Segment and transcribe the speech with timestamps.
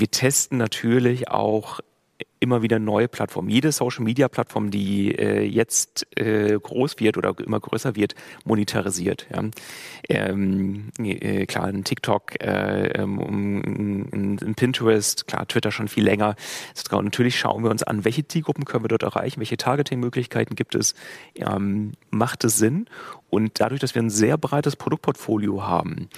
[0.00, 1.80] wir testen natürlich auch
[2.40, 3.50] immer wieder neue Plattformen.
[3.50, 9.26] Jede Social Media Plattform, die äh, jetzt äh, groß wird oder immer größer wird, monetarisiert.
[9.32, 9.44] Ja.
[10.08, 16.34] Ähm, äh, klar, ein TikTok, äh, ähm, ein, ein Pinterest, klar, Twitter schon viel länger.
[16.90, 20.74] Und natürlich schauen wir uns an, welche Zielgruppen können wir dort erreichen, welche Targeting-Möglichkeiten gibt
[20.74, 20.94] es,
[21.36, 22.86] ähm, macht es Sinn
[23.30, 26.08] und dadurch, dass wir ein sehr breites Produktportfolio haben,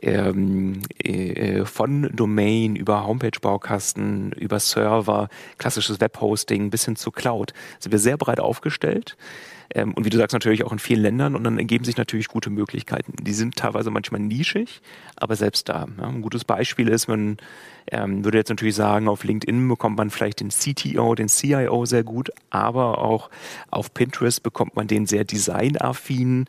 [0.00, 5.28] ähm, äh, von Domain über Homepage-Baukasten, über Server,
[5.58, 9.16] klassisches Webhosting bis hin zu Cloud, sind wir sehr breit aufgestellt.
[9.74, 12.28] Ähm, und wie du sagst, natürlich auch in vielen Ländern und dann ergeben sich natürlich
[12.28, 13.12] gute Möglichkeiten.
[13.20, 14.80] Die sind teilweise manchmal nischig,
[15.16, 15.86] aber selbst da.
[15.98, 17.38] Ja, ein gutes Beispiel ist, man
[17.90, 22.04] ähm, würde jetzt natürlich sagen, auf LinkedIn bekommt man vielleicht den CTO, den CIO sehr
[22.04, 23.30] gut, aber auch
[23.70, 26.46] auf Pinterest bekommt man den sehr designaffinen.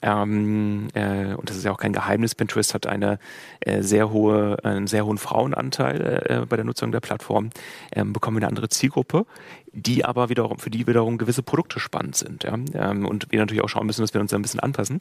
[0.00, 3.18] Ähm, äh, und das ist ja auch kein Geheimnis, Pinterest hat eine
[3.60, 7.50] äh, sehr hohe, einen sehr hohen Frauenanteil äh, bei der Nutzung der Plattform,
[7.92, 9.26] ähm, bekommen wir eine andere Zielgruppe,
[9.78, 12.44] die aber wiederum, für die wiederum gewisse Produkte spannend sind.
[12.44, 12.54] Ja?
[12.74, 14.98] Ähm, und wir natürlich auch schauen müssen, dass wir uns da ein bisschen anpassen.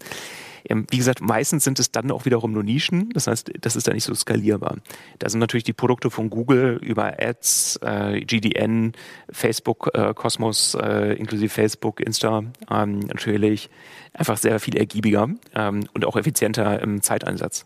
[0.66, 3.88] Ähm, wie gesagt, meistens sind es dann auch wiederum nur Nischen, das heißt, das ist
[3.88, 4.78] dann nicht so skalierbar.
[5.20, 8.94] Da sind natürlich die Produkte von Google über Ads, äh, GDN,
[9.30, 13.70] Facebook, äh, Cosmos, äh, inklusive Facebook, Insta, ähm, natürlich
[14.14, 17.66] einfach sehr viel ergiebiger ähm, und auch effizienter im Zeiteinsatz.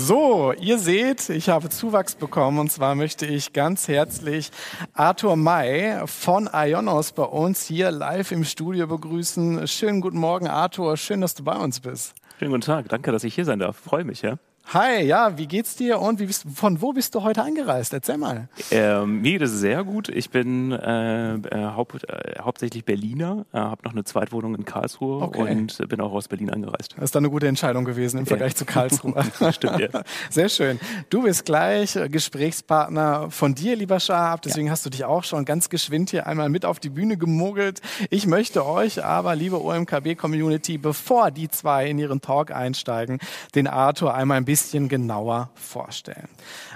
[0.00, 4.52] So, ihr seht, ich habe Zuwachs bekommen und zwar möchte ich ganz herzlich
[4.94, 9.66] Arthur May von Ionos bei uns hier live im Studio begrüßen.
[9.66, 10.96] Schönen guten Morgen, Arthur.
[10.96, 12.14] Schön, dass du bei uns bist.
[12.38, 12.88] Schönen guten Tag.
[12.88, 13.76] Danke, dass ich hier sein darf.
[13.76, 14.38] Freue mich, ja.
[14.74, 17.94] Hi, ja, wie geht's dir und bist, von wo bist du heute angereist?
[17.94, 18.50] Erzähl mal.
[18.70, 20.10] Ähm, mir geht es sehr gut.
[20.10, 21.38] Ich bin äh, äh,
[21.74, 25.40] haupt, äh, hauptsächlich Berliner, äh, habe noch eine Zweitwohnung in Karlsruhe okay.
[25.40, 26.96] und bin auch aus Berlin angereist.
[26.96, 28.28] Das ist dann eine gute Entscheidung gewesen im ja.
[28.28, 29.14] Vergleich zu Karlsruhe.
[29.52, 29.88] Stimmt, ja.
[30.30, 30.78] Sehr schön.
[31.08, 34.42] Du bist gleich äh, Gesprächspartner von dir, lieber Schab.
[34.42, 34.72] Deswegen ja.
[34.72, 37.80] hast du dich auch schon ganz geschwind hier einmal mit auf die Bühne gemogelt.
[38.10, 43.18] Ich möchte euch aber, liebe OMKB-Community, bevor die zwei in ihren Talk einsteigen,
[43.54, 46.28] den Arthur einmal ein bisschen bisschen genauer vorstellen.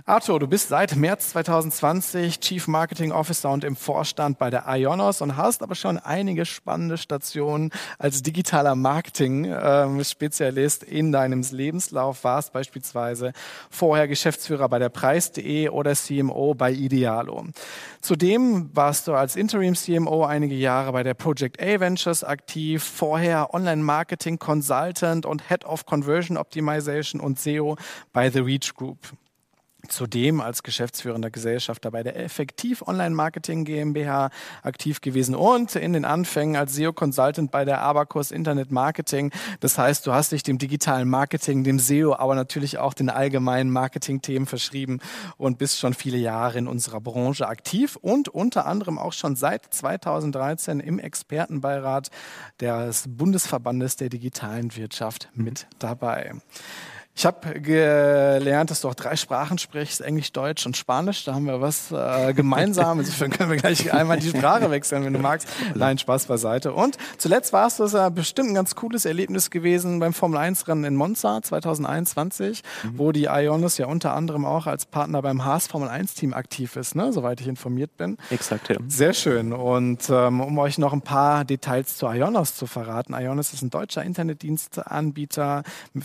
[0.05, 5.21] Arthur, du bist seit März 2020 Chief Marketing Officer und im Vorstand bei der Ionos
[5.21, 12.25] und hast aber schon einige spannende Stationen als digitaler Marketing-Spezialist in deinem Lebenslauf.
[12.25, 13.33] Warst beispielsweise
[13.71, 17.45] vorher Geschäftsführer bei der Preis.de oder CMO bei Idealo.
[18.01, 23.55] Zudem warst du als Interim CMO einige Jahre bei der Project A Ventures aktiv, vorher
[23.55, 27.77] Online Marketing Consultant und Head of Conversion Optimization und SEO
[28.13, 28.99] bei The Reach Group.
[29.89, 34.31] Zudem als geschäftsführender Gesellschafter bei der Effektiv Online Marketing GmbH
[34.63, 39.33] aktiv gewesen und in den Anfängen als SEO Consultant bei der Abacus Internet Marketing.
[39.59, 43.71] Das heißt, du hast dich dem digitalen Marketing, dem SEO, aber natürlich auch den allgemeinen
[43.71, 45.01] Marketing-Themen verschrieben
[45.37, 49.75] und bist schon viele Jahre in unserer Branche aktiv und unter anderem auch schon seit
[49.75, 52.11] 2013 im Expertenbeirat
[52.61, 56.35] des Bundesverbandes der digitalen Wirtschaft mit dabei.
[57.15, 61.25] Ich habe gelernt, dass du auch drei Sprachen sprichst, Englisch, Deutsch und Spanisch.
[61.25, 63.01] Da haben wir was äh, gemeinsam.
[63.01, 65.47] Insofern können wir gleich einmal die Sprache wechseln, wenn du magst.
[65.75, 66.73] Nein, Spaß beiseite.
[66.73, 70.97] Und zuletzt war es das ja bestimmt ein ganz cooles Erlebnis gewesen beim Formel-1-Rennen in
[70.97, 72.99] Monza 2021, mhm.
[72.99, 77.13] wo die Ionis ja unter anderem auch als Partner beim Haas Formel-1-Team aktiv ist, ne?
[77.13, 78.17] soweit ich informiert bin.
[78.31, 78.77] Exakt, ja.
[78.89, 79.53] Sehr schön.
[79.53, 83.13] Und ähm, um euch noch ein paar Details zu Ionos zu verraten.
[83.13, 85.63] Ionos ist ein deutscher Internetdienstanbieter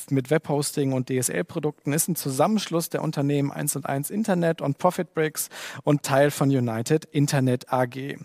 [0.10, 5.50] mit Webhosting und DSL-Produkten, ist ein Zusammenschluss der Unternehmen 1 und 1 Internet und Profitbricks
[5.84, 8.18] und Teil von United Internet AG.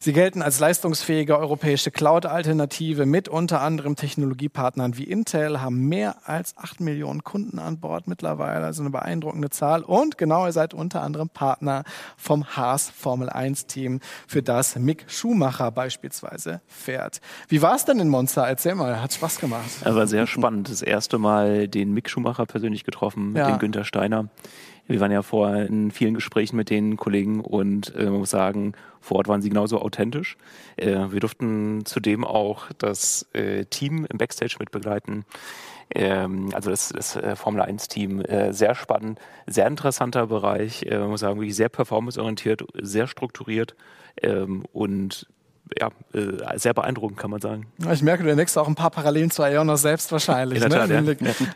[0.00, 6.56] Sie gelten als leistungsfähige europäische Cloud-Alternative mit unter anderem Technologiepartnern wie Intel, haben mehr als
[6.56, 9.82] 8 Millionen Kunden an Bord mittlerweile, also eine beeindruckende Zahl.
[9.82, 11.84] Und genau, ihr seid unter anderem Partner
[12.16, 17.20] vom Haas Formel 1 Team, für das Mick Schumacher beispielsweise fährt.
[17.48, 18.46] Wie war es denn in Monza?
[18.46, 19.68] Erzähl mal, hat Spaß gemacht.
[19.82, 20.68] Er war sehr spannend.
[20.68, 23.50] Das erste Mal den Mick Schumacher persönlich getroffen, mit ja.
[23.50, 24.28] dem Günther Steiner.
[24.86, 28.74] Wir waren ja vorher in vielen Gesprächen mit den Kollegen und äh, man muss sagen,
[29.00, 30.36] vor Ort waren sie genauso authentisch.
[30.76, 35.24] Äh, wir durften zudem auch das äh, Team im Backstage mit begleiten.
[35.90, 41.10] Ähm, also das, das äh, Formel 1-Team, äh, sehr spannend, sehr interessanter Bereich, äh, man
[41.10, 43.74] muss sagen, wirklich sehr performanceorientiert, sehr strukturiert
[44.22, 45.26] ähm, und
[45.78, 47.66] ja, äh, sehr beeindruckend, kann man sagen.
[47.90, 50.60] Ich merke, du entdeckst auch ein paar Parallelen zu Ionos selbst wahrscheinlich.
[50.60, 50.68] Ne?
[50.68, 51.02] Tat, ja.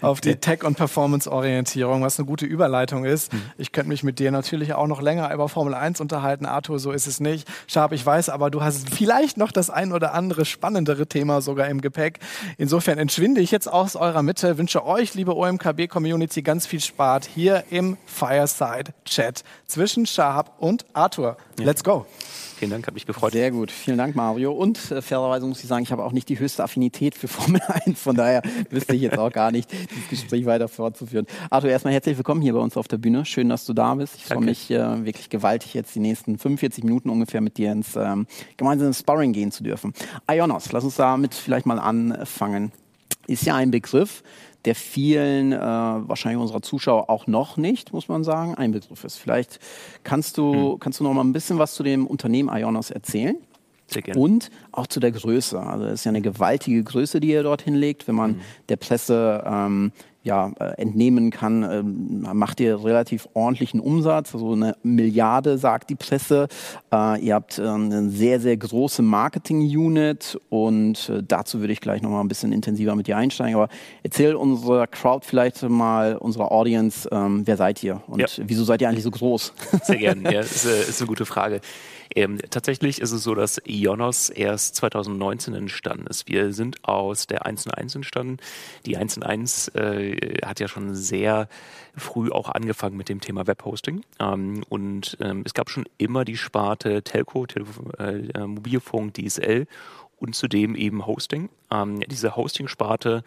[0.01, 3.33] Auf die Tech- und Performance-Orientierung, was eine gute Überleitung ist.
[3.33, 3.43] Mhm.
[3.59, 6.47] Ich könnte mich mit dir natürlich auch noch länger über Formel 1 unterhalten.
[6.47, 7.49] Arthur, so ist es nicht.
[7.67, 11.69] Schab, ich weiß, aber du hast vielleicht noch das ein oder andere spannendere Thema sogar
[11.69, 12.19] im Gepäck.
[12.57, 17.65] Insofern entschwinde ich jetzt aus eurer Mitte, wünsche euch, liebe OMKB-Community, ganz viel Spaß hier
[17.71, 21.37] im Fireside-Chat zwischen Schab und Arthur.
[21.59, 21.65] Ja.
[21.65, 22.07] Let's go.
[22.59, 23.33] Vielen Dank, hat mich gefreut.
[23.33, 24.53] Sehr gut, vielen Dank, Mario.
[24.53, 27.61] Und äh, fairerweise muss ich sagen, ich habe auch nicht die höchste Affinität für Formel
[27.87, 28.01] 1.
[28.01, 31.27] Von daher wüsste ich jetzt auch gar nicht, dieses Gespräch weiter fortzuführen.
[31.51, 33.25] Arthur, erstmal herzlich willkommen hier bei uns auf der Bühne.
[33.25, 34.17] Schön, dass du da bist.
[34.17, 37.95] Ich freue mich äh, wirklich gewaltig, jetzt die nächsten 45 Minuten ungefähr mit dir ins
[37.95, 38.27] ähm,
[38.57, 39.93] gemeinsame Sparring gehen zu dürfen.
[40.29, 42.73] Ionos, lass uns damit vielleicht mal anfangen.
[43.29, 44.25] Ist ja ein Begriff,
[44.65, 49.17] der vielen, äh, wahrscheinlich unserer Zuschauer auch noch nicht, muss man sagen, ein Begriff ist.
[49.17, 49.61] Vielleicht
[50.03, 50.79] kannst du, hm.
[50.81, 53.37] kannst du noch mal ein bisschen was zu dem Unternehmen Ionos erzählen?
[53.87, 54.21] Sehr gerne.
[54.21, 55.59] Und auch zu der Größe.
[55.59, 58.07] Also es ist ja eine gewaltige Größe, die ihr dort hinlegt.
[58.07, 58.41] Wenn man mhm.
[58.69, 59.93] der Presse ähm,
[60.23, 65.95] ja, äh, entnehmen kann, ähm, macht ihr relativ ordentlichen Umsatz, also eine Milliarde, sagt die
[65.95, 66.49] Presse.
[66.93, 72.03] Äh, ihr habt äh, eine sehr, sehr große Marketing-Unit und äh, dazu würde ich gleich
[72.03, 73.55] nochmal ein bisschen intensiver mit dir einsteigen.
[73.55, 73.69] Aber
[74.03, 78.27] erzähl unserer Crowd vielleicht mal, unserer Audience, ähm, wer seid ihr und ja.
[78.45, 79.53] wieso seid ihr eigentlich so groß?
[79.83, 81.61] Sehr gerne, ja, ist, ist eine gute Frage.
[82.15, 86.29] Ähm, tatsächlich ist es so, dass Ionos erst 2019 entstanden ist.
[86.29, 88.39] Wir sind aus der 1.1 entstanden.
[88.87, 91.49] Die 1.1 äh, hat ja schon sehr
[91.97, 94.03] früh auch angefangen mit dem Thema Webhosting.
[94.21, 99.67] Ähm, und ähm, es gab schon immer die Sparte Telco, Telef äh, Mobilfunk, DSL
[100.19, 101.49] und zudem eben Hosting.
[101.71, 103.23] Ähm, diese Hosting-Sparte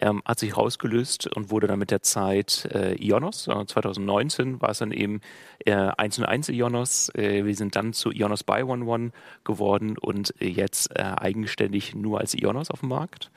[0.00, 3.48] ähm, hat sich rausgelöst und wurde dann mit der Zeit äh, Ionos.
[3.48, 5.20] Äh, 2019 war es dann eben
[5.64, 7.10] äh, 1 und 1 Ionos.
[7.14, 9.10] Äh, wir sind dann zu Ionos by One One
[9.44, 13.30] geworden und jetzt äh, eigenständig nur als Ionos auf dem Markt.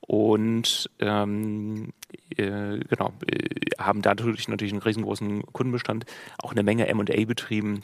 [0.00, 1.92] Und ähm,
[2.30, 3.48] äh, genau, äh,
[3.78, 6.06] haben dadurch natürlich einen riesengroßen Kundenbestand,
[6.42, 7.82] auch eine Menge M&A betrieben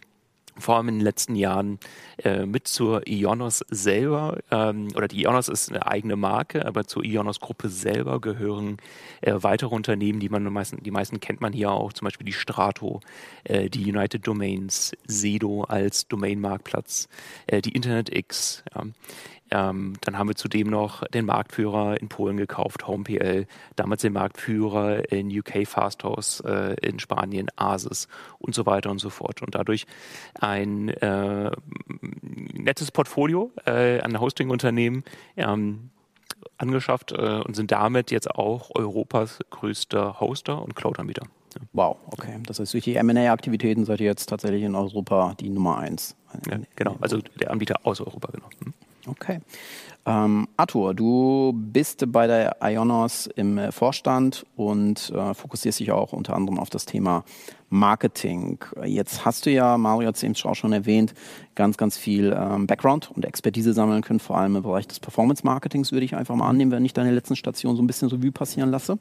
[0.59, 1.79] vor allem in den letzten Jahren
[2.19, 7.05] äh, mit zur Ionos selber, ähm, oder die Ionos ist eine eigene Marke, aber zur
[7.05, 8.79] Ionos-Gruppe selber gehören
[9.21, 12.33] äh, weitere Unternehmen, die man meisten, die meisten kennt man hier auch, zum Beispiel die
[12.33, 13.01] Strato,
[13.45, 17.09] äh, die United Domains, Sedo als Domain-Marktplatz,
[17.47, 18.65] äh, die InternetX.
[18.75, 18.85] Ja.
[19.55, 23.47] Ähm, dann haben wir zudem noch den Marktführer in Polen gekauft, HomePL,
[23.77, 28.09] damals den Marktführer in UK Fasthouse, äh, in Spanien, Asis
[28.41, 29.43] und so weiter und so fort.
[29.43, 29.87] Und dadurch
[30.41, 31.53] ein äh,
[32.53, 35.05] nettes Portfolio äh, an Hosting-Unternehmen
[35.37, 35.91] ähm,
[36.59, 41.27] angeschafft äh, und sind damit jetzt auch Europas größter Hoster und Cloud-Anbieter.
[41.73, 42.41] Wow, okay.
[42.45, 46.17] Das heißt, durch die M&A-Aktivitäten seid ihr jetzt tatsächlich in Europa die Nummer eins.
[46.51, 48.49] Ja, genau, also der Anbieter aus Europa, genau.
[48.65, 48.75] Hm.
[49.07, 49.41] Okay.
[50.07, 56.13] Ähm, Arthur, du bist bei der Ionos im äh, Vorstand und äh, fokussierst dich auch
[56.13, 57.25] unter anderem auf das Thema
[57.71, 58.59] Marketing.
[58.85, 61.15] Jetzt hast du ja, Mario hat es eben auch schon erwähnt,
[61.55, 65.91] ganz, ganz viel ähm, Background und Expertise sammeln können, vor allem im Bereich des Performance-Marketings,
[65.91, 68.71] würde ich einfach mal annehmen, wenn ich deine letzten Stationen so ein bisschen Revue passieren
[68.71, 68.99] lasse.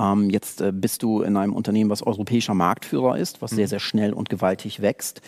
[0.00, 3.56] Ähm, jetzt äh, bist du in einem Unternehmen, was europäischer Marktführer ist, was mhm.
[3.56, 5.20] sehr, sehr schnell und gewaltig wächst.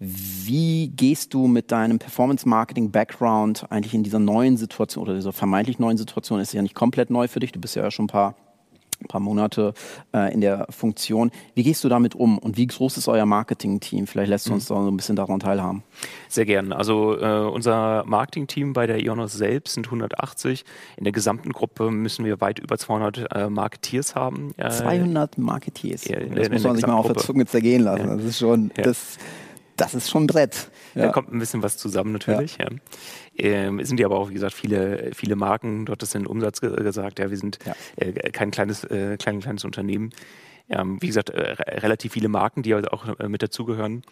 [0.00, 5.98] Wie gehst du mit deinem Performance-Marketing-Background eigentlich in dieser neuen Situation oder dieser vermeintlich neuen
[5.98, 6.38] Situation?
[6.38, 8.36] Ist ja nicht komplett neu für dich, du bist ja schon ein paar,
[9.00, 9.74] ein paar Monate
[10.14, 11.32] äh, in der Funktion.
[11.56, 14.06] Wie gehst du damit um und wie groß ist euer Marketing-Team?
[14.06, 14.74] Vielleicht lässt du uns mhm.
[14.74, 15.82] da so ein bisschen daran teilhaben.
[16.28, 16.76] Sehr gerne.
[16.76, 20.64] Also äh, unser Marketing-Team bei der Ionos selbst sind 180.
[20.96, 24.54] In der gesamten Gruppe müssen wir weit über 200 äh, Marketeers haben.
[24.56, 26.06] 200 Marketeers?
[26.06, 28.08] Ja, das muss man sich mal auf der Zunge zergehen lassen.
[28.08, 28.14] Ja.
[28.14, 28.70] Das ist schon...
[28.76, 28.84] Ja.
[28.84, 29.18] Das,
[29.80, 30.70] das ist schon ein Brett.
[30.94, 31.06] Ja.
[31.06, 32.58] Da kommt ein bisschen was zusammen natürlich.
[32.58, 32.66] Ja.
[32.66, 32.76] Ja.
[33.36, 35.86] Ähm, es sind ja aber auch, wie gesagt, viele, viele Marken.
[35.86, 37.18] Dort ist ein Umsatz ge gesagt.
[37.18, 37.74] Ja, wir sind ja.
[37.96, 40.10] äh, kein kleines, äh, klein, kleines Unternehmen.
[40.68, 44.02] Ähm, wie gesagt, äh, relativ viele Marken, die auch äh, mit dazugehören.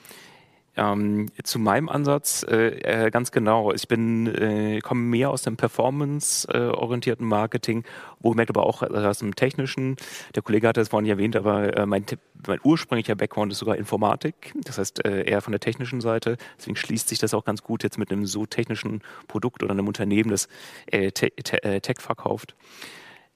[0.77, 3.73] Ähm, zu meinem Ansatz äh, äh, ganz genau.
[3.73, 7.85] Ich bin äh, komme mehr aus dem performance-orientierten Marketing,
[8.21, 9.97] wo ich merke aber auch aus dem technischen.
[10.35, 12.05] Der Kollege hatte es vorhin erwähnt, aber äh, mein,
[12.47, 14.53] mein ursprünglicher Background ist sogar Informatik.
[14.65, 16.37] Das heißt äh, eher von der technischen Seite.
[16.59, 19.89] Deswegen schließt sich das auch ganz gut jetzt mit einem so technischen Produkt oder einem
[19.89, 20.49] Unternehmen, das
[20.87, 22.55] äh, Te Te Tech verkauft.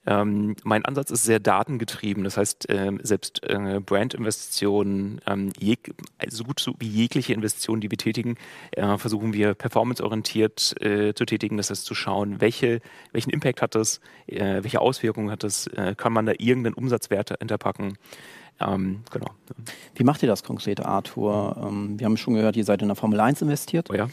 [0.06, 2.24] Ähm, mein Ansatz ist sehr datengetrieben.
[2.24, 5.52] Das heißt, ähm, selbst äh, Brandinvestitionen, ähm,
[6.28, 8.36] so gut wie jegliche Investitionen, die wir tätigen,
[8.72, 11.58] äh, versuchen wir performanceorientiert äh, zu tätigen.
[11.58, 12.80] Das heißt, zu schauen, welche,
[13.12, 17.34] welchen Impact hat das, äh, welche Auswirkungen hat das, äh, kann man da irgendeinen Umsatzwert
[17.38, 17.98] hinterpacken.
[18.60, 19.26] Ähm, genau.
[19.94, 21.56] Wie macht ihr das konkret, Arthur?
[21.66, 23.88] Ähm, wir haben schon gehört, ihr seid in der Formel 1 investiert.
[23.90, 24.06] Oh ja.
[24.06, 24.10] Mhm.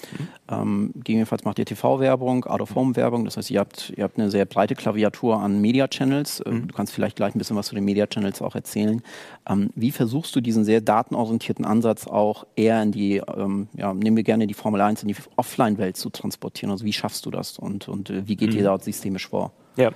[0.49, 3.25] Ähm, gegebenenfalls macht ihr TV-Werbung, Out-of-Home-Werbung.
[3.25, 6.39] Das heißt, ihr habt, ihr habt eine sehr breite Klaviatur an Media-Channels.
[6.41, 6.67] Äh, mhm.
[6.69, 9.01] Du kannst vielleicht gleich ein bisschen was zu den Media-Channels auch erzählen.
[9.49, 14.15] Ähm, wie versuchst du diesen sehr datenorientierten Ansatz auch eher in die, ähm, ja, nehmen
[14.15, 16.71] wir gerne die Formel 1, in die Offline-Welt zu transportieren?
[16.71, 18.57] Also wie schaffst du das und, und äh, wie geht mhm.
[18.57, 19.51] ihr dort systemisch vor?
[19.77, 19.91] Ja,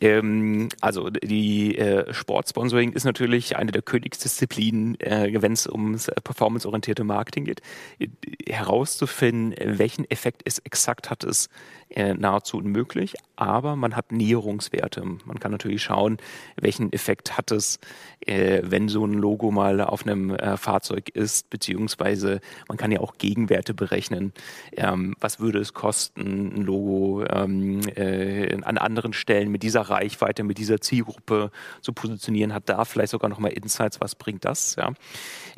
[0.00, 7.02] ähm, also die äh, Sportsponsoring ist natürlich eine der Königsdisziplinen, äh, wenn es ums performanceorientierte
[7.02, 7.62] Marketing geht.
[7.98, 8.08] Äh,
[8.46, 11.48] herauszufinden, welchen Effekt es exakt hat, ist
[11.90, 15.02] äh, nahezu unmöglich, aber man hat Näherungswerte.
[15.24, 16.18] Man kann natürlich schauen,
[16.60, 17.78] welchen Effekt hat es,
[18.26, 23.00] äh, wenn so ein Logo mal auf einem äh, Fahrzeug ist, beziehungsweise man kann ja
[23.00, 24.32] auch Gegenwerte berechnen.
[24.76, 30.42] Ähm, was würde es kosten, ein Logo ähm, äh, an anderen Stellen mit dieser Reichweite,
[30.42, 31.50] mit dieser Zielgruppe
[31.80, 34.76] zu positionieren, hat da vielleicht sogar nochmal Insights, was bringt das?
[34.76, 34.92] Ja?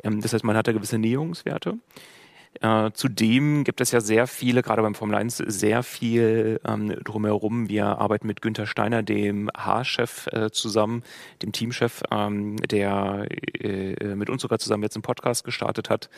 [0.04, 1.78] Ähm, das heißt, man hat da gewisse Näherungswerte.
[2.60, 7.68] Äh, zudem gibt es ja sehr viele, gerade beim Formel 1, sehr viel ähm, drumherum.
[7.68, 11.02] Wir arbeiten mit Günther Steiner, dem H-Chef, äh, zusammen,
[11.42, 13.26] dem Teamchef, ähm, der
[13.60, 16.10] äh, mit uns sogar zusammen jetzt einen Podcast gestartet hat.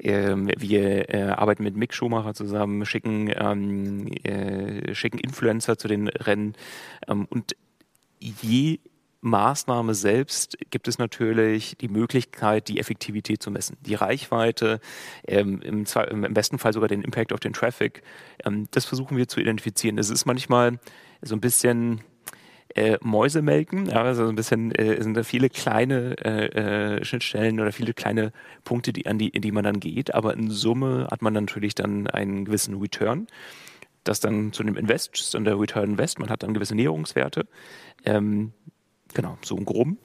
[0.00, 6.08] Ähm, wir äh, arbeiten mit Mick Schumacher zusammen, schicken, ähm, äh, schicken Influencer zu den
[6.08, 6.54] Rennen
[7.06, 7.54] ähm, und
[8.18, 8.80] je
[9.20, 13.76] Maßnahme selbst gibt es natürlich die Möglichkeit, die Effektivität zu messen.
[13.80, 14.80] Die Reichweite,
[15.26, 18.02] ähm, im, im, besten Fall sogar den Impact auf den Traffic.
[18.44, 19.98] Ähm, das versuchen wir zu identifizieren.
[19.98, 20.78] Es ist manchmal
[21.22, 22.02] so ein bisschen
[22.76, 27.72] äh, Mäusemelken, ja, also ein bisschen äh, sind da viele kleine äh, äh, Schnittstellen oder
[27.72, 28.32] viele kleine
[28.64, 31.74] Punkte, die, an die, in die man dann geht, aber in Summe hat man natürlich
[31.74, 33.26] dann einen gewissen Return.
[34.04, 37.48] Das dann zu dem Invest, dann der Return Invest, man hat dann gewisse Näherungswerte.
[38.04, 38.52] Ähm,
[39.16, 39.96] Genau, so im Groben.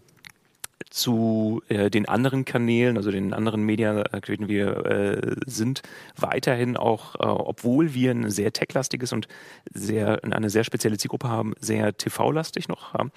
[0.89, 5.81] Zu äh, den anderen Kanälen, also den anderen Media-Aktivitäten, wir äh, sind
[6.15, 9.27] weiterhin auch, äh, obwohl wir ein sehr tech-lastiges und
[9.73, 13.11] sehr eine sehr spezielle Zielgruppe haben, sehr TV-lastig noch haben,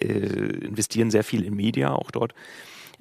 [0.00, 2.34] äh, investieren sehr viel in Media auch dort.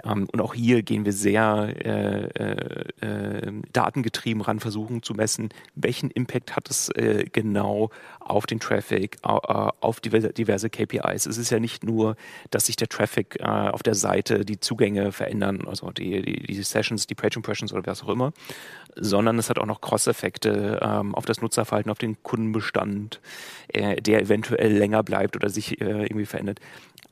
[0.03, 5.49] Ähm, und auch hier gehen wir sehr äh, äh, äh, datengetrieben ran, versuchen zu messen,
[5.75, 11.25] welchen Impact hat es äh, genau auf den Traffic, äh, auf diverse, diverse, KPIs.
[11.25, 12.15] Es ist ja nicht nur,
[12.51, 16.63] dass sich der Traffic äh, auf der Seite, die Zugänge verändern, also die, die, die
[16.63, 18.33] Sessions, die Page Impressions oder was auch immer,
[18.95, 23.19] sondern es hat auch noch Cross-Effekte ähm, auf das Nutzerverhalten, auf den Kundenbestand,
[23.73, 26.59] der eventuell länger bleibt oder sich irgendwie verändert.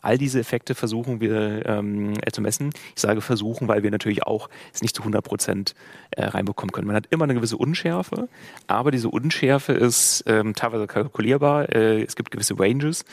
[0.01, 2.71] All diese Effekte versuchen wir ähm, äh, zu messen.
[2.95, 5.75] Ich sage versuchen, weil wir natürlich auch es nicht zu 100 Prozent
[6.11, 6.87] äh, reinbekommen können.
[6.87, 8.27] Man hat immer eine gewisse Unschärfe,
[8.67, 11.73] aber diese Unschärfe ist ähm, teilweise kalkulierbar.
[11.73, 13.05] Äh, es gibt gewisse Ranges.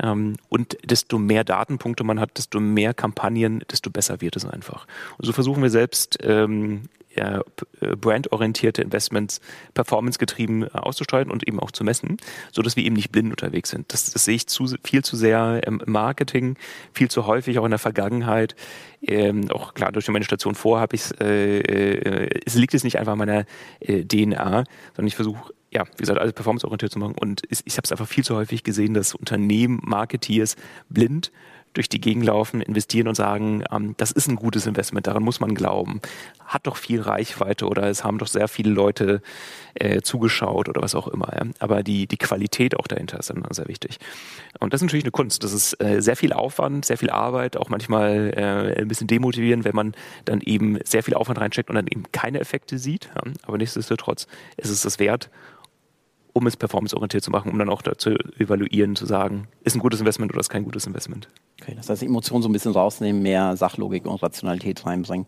[0.00, 4.86] Ähm, und desto mehr Datenpunkte man hat, desto mehr Kampagnen, desto besser wird es einfach.
[5.18, 7.40] Und so versuchen wir selbst ähm, äh,
[7.96, 9.40] brandorientierte Investments
[9.74, 12.16] performancegetrieben äh, auszusteuern und eben auch zu messen,
[12.50, 13.92] so dass wir eben nicht blind unterwegs sind.
[13.92, 16.56] Das, das sehe ich zu, viel zu sehr im Marketing,
[16.92, 18.54] viel zu häufig auch in der Vergangenheit.
[19.02, 22.98] Ähm, auch klar durch meine Station vor habe ich äh, äh, es liegt es nicht
[22.98, 23.44] einfach in meiner
[23.80, 24.64] äh, DNA,
[24.94, 27.14] sondern ich versuche ja, wie gesagt, alles performanceorientiert zu machen.
[27.18, 30.56] Und ich, ich habe es einfach viel zu häufig gesehen, dass Unternehmen, Marketeers
[30.90, 31.32] blind
[31.74, 35.40] durch die Gegend laufen, investieren und sagen, ähm, das ist ein gutes Investment, daran muss
[35.40, 36.00] man glauben.
[36.44, 39.22] Hat doch viel Reichweite oder es haben doch sehr viele Leute
[39.74, 41.32] äh, zugeschaut oder was auch immer.
[41.34, 41.46] Ja.
[41.60, 43.98] Aber die, die Qualität auch dahinter ist dann sehr wichtig.
[44.60, 45.44] Und das ist natürlich eine Kunst.
[45.44, 49.64] Das ist äh, sehr viel Aufwand, sehr viel Arbeit, auch manchmal äh, ein bisschen demotivierend,
[49.64, 53.10] wenn man dann eben sehr viel Aufwand reinsteckt und dann eben keine Effekte sieht.
[53.14, 53.22] Ja.
[53.42, 54.26] Aber nichtsdestotrotz
[54.56, 55.30] ist es das wert
[56.32, 60.00] um es performanceorientiert zu machen, um dann auch zu evaluieren, zu sagen, ist ein gutes
[60.00, 61.28] Investment oder ist kein gutes Investment.
[61.62, 65.26] Okay, das heißt, Emotionen so ein bisschen rausnehmen, mehr Sachlogik und Rationalität reinbringen.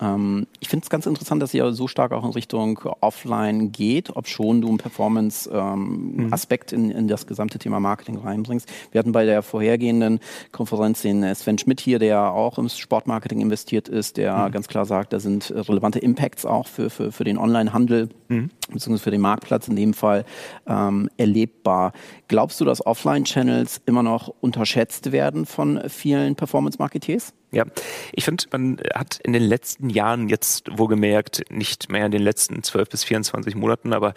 [0.00, 4.16] Ähm, ich finde es ganz interessant, dass ihr so stark auch in Richtung Offline geht,
[4.16, 6.90] ob schon du einen Performance-Aspekt ähm, mhm.
[6.90, 8.66] in, in, das gesamte Thema Marketing reinbringst.
[8.92, 10.20] Wir hatten bei der vorhergehenden
[10.52, 14.52] Konferenz den äh, Sven Schmidt hier, der auch im Sportmarketing investiert ist, der mhm.
[14.52, 18.48] ganz klar sagt, da sind relevante Impacts auch für, für, für den Online-Handel, mhm.
[18.72, 20.24] beziehungsweise für den Marktplatz in dem Fall
[20.66, 21.92] ähm, erlebbar.
[22.28, 27.34] Glaubst du, dass Offline-Channels immer noch unterschätzt werden von vielen Performance-Marketeers?
[27.50, 27.64] Ja,
[28.12, 32.20] ich finde, man hat in den letzten Jahren jetzt wo gemerkt, nicht mehr in den
[32.20, 34.12] letzten 12 bis 24 Monaten, aber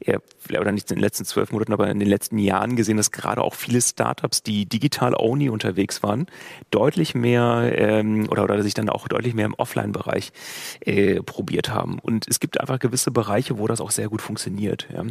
[0.00, 0.20] eher,
[0.50, 3.42] oder nicht in den letzten 12 Monaten, aber in den letzten Jahren gesehen, dass gerade
[3.42, 6.26] auch viele Startups, die digital only unterwegs waren,
[6.70, 10.32] deutlich mehr ähm, oder, oder sich dann auch deutlich mehr im Offline-Bereich
[10.80, 11.98] äh, probiert haben.
[12.00, 14.88] Und es gibt einfach gewisse Bereiche, wo das auch sehr gut funktioniert.
[14.92, 15.04] Ja.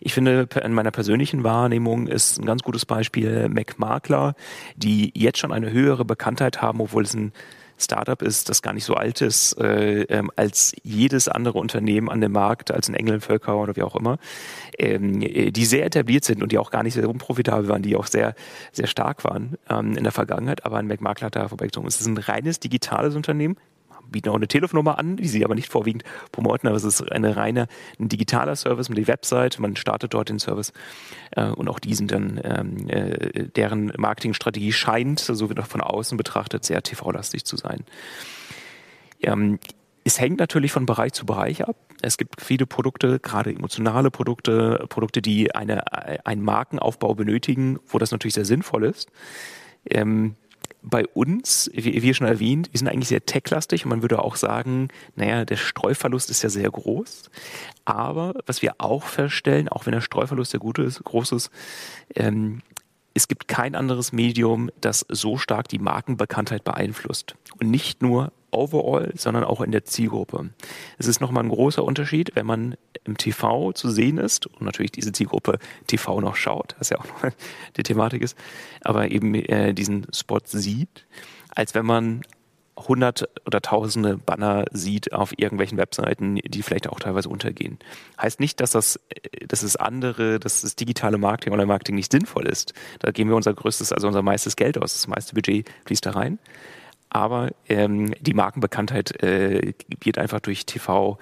[0.00, 4.34] Ich finde, in meiner persönlichen Wahrnehmung ist ein ganz gutes Beispiel Mac Makler,
[4.76, 7.32] die jetzt schon eine höhere Bekanntheit haben, obwohl es ein
[7.78, 12.20] Startup ist, das gar nicht so alt ist, äh, ähm, als jedes andere Unternehmen an
[12.20, 14.18] dem Markt, als ein England Völker oder wie auch immer,
[14.78, 18.06] ähm, die sehr etabliert sind und die auch gar nicht sehr unprofitabel waren, die auch
[18.06, 18.34] sehr,
[18.72, 21.88] sehr stark waren ähm, in der Vergangenheit, aber ein McMakler hat da vorbeigezogen.
[21.88, 23.56] Es ist ein reines digitales Unternehmen,
[24.10, 27.36] bieten auch eine Telefonnummer an, die sie aber nicht vorwiegend promoten, aber es ist eine
[27.36, 27.66] reine
[27.98, 30.72] ein digitaler Service mit der Website, man startet dort den Service
[31.32, 36.16] äh, und auch diesen dann, ähm, äh, deren Marketingstrategie scheint, so wird auch von außen
[36.16, 37.84] betrachtet, sehr TV-lastig zu sein.
[39.20, 39.58] Ähm,
[40.04, 41.76] es hängt natürlich von Bereich zu Bereich ab.
[42.00, 45.82] Es gibt viele Produkte, gerade emotionale Produkte, Produkte, die eine,
[46.24, 49.10] einen Markenaufbau benötigen, wo das natürlich sehr sinnvoll ist.
[49.84, 50.36] Ähm,
[50.82, 54.36] bei uns, wie, wie schon erwähnt, wir sind eigentlich sehr techlastig und man würde auch
[54.36, 57.30] sagen, naja, der Streuverlust ist ja sehr groß.
[57.84, 61.50] Aber was wir auch feststellen, auch wenn der Streuverlust sehr gut ist, groß ist,
[62.14, 62.62] ähm,
[63.14, 67.34] es gibt kein anderes Medium, das so stark die Markenbekanntheit beeinflusst.
[67.58, 70.50] Und nicht nur overall, sondern auch in der Zielgruppe.
[70.98, 74.92] Es ist nochmal ein großer Unterschied, wenn man im TV zu sehen ist und natürlich
[74.92, 77.30] diese Zielgruppe TV noch schaut, was ja auch noch
[77.76, 78.36] die Thematik ist,
[78.82, 81.06] aber eben äh, diesen Spot sieht,
[81.54, 82.22] als wenn man
[82.86, 87.78] hundert oder tausende Banner sieht auf irgendwelchen Webseiten, die vielleicht auch teilweise untergehen.
[88.20, 89.00] Heißt nicht, dass das,
[89.46, 92.74] dass das andere, dass das digitale Marketing oder Marketing nicht sinnvoll ist.
[93.00, 94.92] Da geben wir unser größtes, also unser meistes Geld aus.
[94.92, 96.38] Das meiste Budget fließt da rein
[97.10, 101.18] aber ähm, die Markenbekanntheit äh, wird einfach durch TV,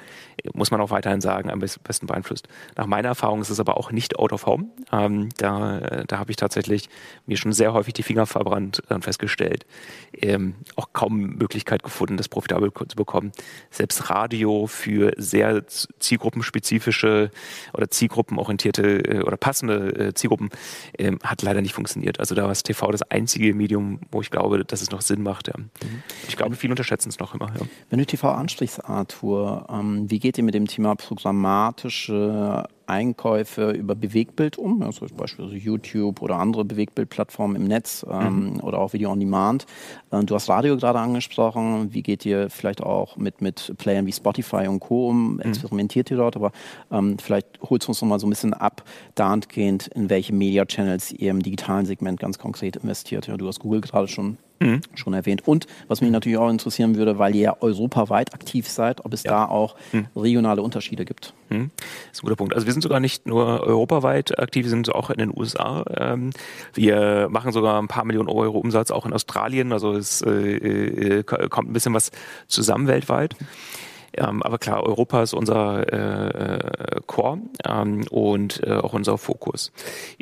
[0.52, 2.48] muss man auch weiterhin sagen, am besten beeinflusst.
[2.76, 4.66] Nach meiner Erfahrung ist es aber auch nicht out of home.
[4.92, 6.88] Ähm, da da habe ich tatsächlich
[7.26, 9.66] mir schon sehr häufig die Finger verbrannt und festgestellt,
[10.14, 13.32] ähm, auch kaum Möglichkeit gefunden, das profitabel zu bekommen.
[13.70, 17.30] Selbst Radio für sehr zielgruppenspezifische
[17.72, 20.50] oder zielgruppenorientierte äh, oder passende äh, Zielgruppen
[20.98, 22.20] äh, hat leider nicht funktioniert.
[22.20, 25.22] Also da war das TV das einzige Medium, wo ich glaube, dass es noch Sinn
[25.22, 25.48] macht.
[25.48, 25.54] Ja.
[26.28, 27.52] Ich glaube, viele unterschätzen es noch immer.
[27.58, 27.66] Ja.
[27.90, 33.94] Wenn du TV ansprichst, Arthur, ähm, wie geht ihr mit dem Thema programmatische Einkäufe über
[33.94, 38.60] Bewegtbild um, also beispielsweise YouTube oder andere Bewegtbildplattformen im Netz ähm, mhm.
[38.60, 39.66] oder auch Video on Demand.
[40.10, 41.92] Äh, du hast Radio gerade angesprochen.
[41.92, 45.08] Wie geht ihr vielleicht auch mit, mit Playern wie Spotify und Co.
[45.08, 45.34] um?
[45.34, 45.40] Mhm.
[45.40, 46.36] Experimentiert ihr dort?
[46.36, 46.52] Aber
[46.90, 48.84] ähm, vielleicht holst du uns noch mal so ein bisschen ab,
[49.14, 53.26] dahingehend, in welche Media Channels ihr im digitalen Segment ganz konkret investiert.
[53.26, 54.80] Ja, du hast Google gerade schon Mhm.
[54.94, 55.46] schon erwähnt.
[55.46, 59.22] Und was mich natürlich auch interessieren würde, weil ihr ja europaweit aktiv seid, ob es
[59.22, 59.32] ja.
[59.32, 60.06] da auch mhm.
[60.16, 61.34] regionale Unterschiede gibt.
[61.50, 61.70] Mhm.
[61.76, 62.54] Das ist ein guter Punkt.
[62.54, 65.84] Also wir sind sogar nicht nur europaweit aktiv, wir sind auch in den USA.
[65.96, 66.30] Ähm,
[66.74, 69.72] wir machen sogar ein paar Millionen Euro Umsatz auch in Australien.
[69.72, 72.10] Also es äh, äh, kommt ein bisschen was
[72.48, 73.36] zusammen weltweit.
[74.16, 79.72] Ähm, aber klar, Europa ist unser äh, Core ähm, und äh, auch unser Fokus.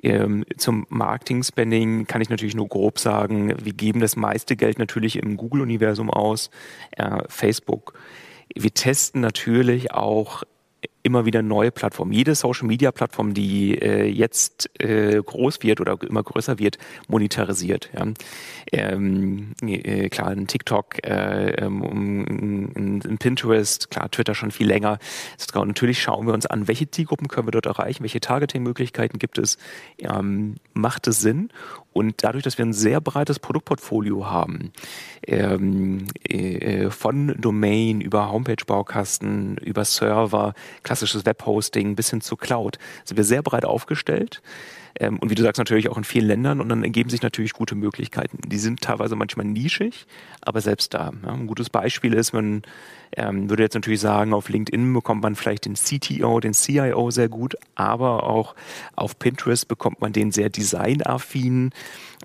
[0.02, 5.16] Ähm, zum Marketing-Spending kann ich natürlich nur grob sagen, wir geben das meiste Geld natürlich
[5.16, 6.50] im Google-Universum aus,
[6.92, 7.94] äh, Facebook.
[8.54, 10.44] Wir testen natürlich auch
[11.04, 12.12] immer wieder neue Plattformen.
[12.12, 17.90] Jede Social Media Plattform, die äh, jetzt äh, groß wird oder immer größer wird, monetarisiert.
[17.94, 18.06] Ja.
[18.72, 21.82] Ähm, äh, klar, ein TikTok, äh, ähm,
[22.74, 24.98] ein, ein Pinterest, klar, Twitter schon viel länger.
[25.54, 29.38] Und natürlich schauen wir uns an, welche Zielgruppen können wir dort erreichen, welche Targeting-Möglichkeiten gibt
[29.38, 29.58] es,
[29.98, 31.50] ähm, macht es Sinn?
[31.94, 34.72] Und dadurch, dass wir ein sehr breites Produktportfolio haben,
[35.26, 43.16] ähm, äh, von Domain über Homepage-Baukasten, über Server, klassisches Webhosting bis hin zu Cloud, sind
[43.16, 44.42] wir sehr breit aufgestellt.
[44.98, 47.52] Ähm, und wie du sagst, natürlich auch in vielen Ländern und dann ergeben sich natürlich
[47.52, 48.38] gute Möglichkeiten.
[48.46, 50.06] Die sind teilweise manchmal nischig,
[50.40, 51.12] aber selbst da.
[51.24, 52.62] Ja, ein gutes Beispiel ist, man
[53.16, 57.28] ähm, würde jetzt natürlich sagen, auf LinkedIn bekommt man vielleicht den CTO, den CIO sehr
[57.28, 58.54] gut, aber auch
[58.96, 61.70] auf Pinterest bekommt man den sehr designaffinen.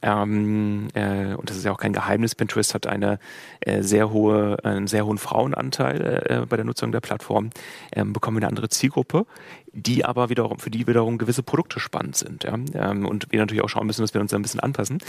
[0.01, 3.19] Ähm, äh, und das ist ja auch kein Geheimnis, Pinterest hat eine
[3.61, 7.49] äh, sehr hohe, einen sehr hohen Frauenanteil äh, bei der Nutzung der Plattform,
[7.93, 9.25] ähm, bekommen wir eine andere Zielgruppe,
[9.71, 12.43] die aber wiederum, für die wiederum gewisse Produkte spannend sind.
[12.43, 12.55] Ja?
[12.73, 14.99] Ähm, und wir natürlich auch schauen müssen, dass wir uns da ein bisschen anpassen.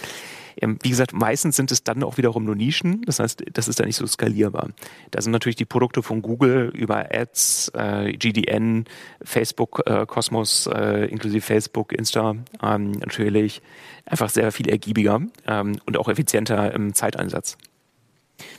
[0.56, 3.80] Ähm, wie gesagt, meistens sind es dann auch wiederum nur Nischen, das heißt, das ist
[3.80, 4.70] dann nicht so skalierbar.
[5.10, 8.84] Da sind natürlich die Produkte von Google über Ads, äh, GDN,
[9.22, 13.62] Facebook, äh, Cosmos, äh, inklusive Facebook, Insta, ähm, natürlich
[14.06, 17.56] einfach sehr viel ergiebiger ähm, und auch effizienter im Zeiteinsatz.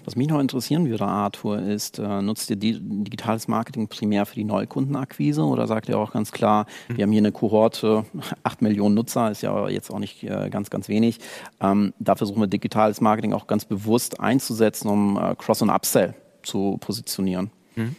[0.06, 4.44] Was mich noch interessieren würde, Arthur, ist, äh, nutzt ihr digitales Marketing primär für die
[4.44, 6.98] Neukundenakquise oder sagt ihr auch ganz klar, mhm.
[6.98, 8.06] wir haben hier eine Kohorte,
[8.44, 11.20] 8 Millionen Nutzer, ist ja jetzt auch nicht äh, ganz, ganz wenig.
[11.60, 16.16] Ähm, da versuchen wir digitales Marketing auch ganz bewusst einzusetzen, um äh, Cross- und Upsell
[16.44, 17.52] zu positionieren.
[17.76, 17.96] Mhm.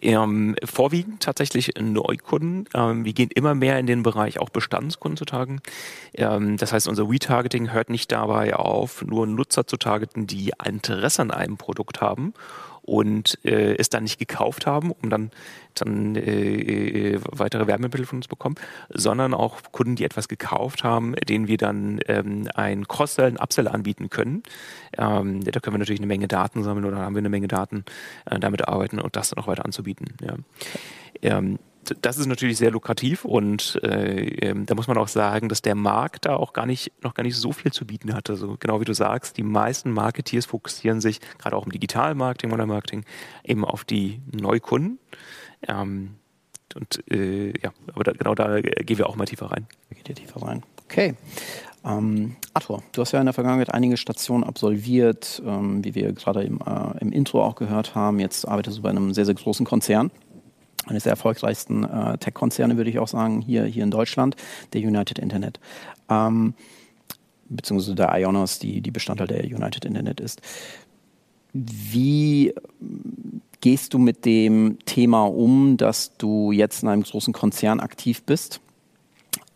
[0.00, 2.68] Ähm, vorwiegend tatsächlich Neukunden.
[2.74, 5.60] Ähm, wir gehen immer mehr in den Bereich auch Bestandskunden zu tagen.
[6.14, 11.22] Ähm, das heißt, unser Retargeting hört nicht dabei auf, nur Nutzer zu targeten, die Interesse
[11.22, 12.34] an einem Produkt haben
[12.88, 15.30] und äh, es dann nicht gekauft haben, um dann,
[15.74, 18.54] dann äh, äh, weitere Wärmemittel von uns bekommen,
[18.88, 23.68] sondern auch Kunden, die etwas gekauft haben, denen wir dann ähm, ein Cross-Sell, ein Upsell
[23.68, 24.42] anbieten können.
[24.96, 27.84] Ähm, da können wir natürlich eine Menge Daten sammeln oder haben wir eine Menge Daten,
[28.24, 30.06] äh, damit arbeiten und das dann auch weiter anzubieten.
[30.22, 30.36] Ja.
[31.20, 31.58] Ähm,
[32.00, 35.74] das ist natürlich sehr lukrativ und äh, ähm, da muss man auch sagen, dass der
[35.74, 38.30] Markt da auch gar nicht, noch gar nicht so viel zu bieten hat.
[38.30, 42.66] Also genau wie du sagst, die meisten Marketeers fokussieren sich gerade auch im Digital-Marketing oder
[42.66, 43.04] Marketing
[43.44, 44.98] eben auf die Neukunden.
[45.66, 46.14] Ähm,
[46.74, 49.66] und äh, ja, aber da, genau da gehen wir auch mal tiefer rein.
[49.90, 50.62] Geht ihr tiefer rein.
[50.84, 51.14] Okay.
[51.84, 56.42] Ähm, Arthur, du hast ja in der Vergangenheit einige Stationen absolviert, ähm, wie wir gerade
[56.42, 58.18] im, äh, im Intro auch gehört haben.
[58.18, 60.10] Jetzt arbeitest du bei einem sehr, sehr großen Konzern
[60.86, 64.36] eines der erfolgreichsten äh, Tech-Konzerne, würde ich auch sagen, hier, hier in Deutschland,
[64.72, 65.60] der United Internet.
[66.08, 66.54] Ähm,
[67.48, 70.40] beziehungsweise der Ionos, die, die Bestandteil der United Internet ist.
[71.52, 72.54] Wie
[73.60, 78.60] gehst du mit dem Thema um, dass du jetzt in einem großen Konzern aktiv bist?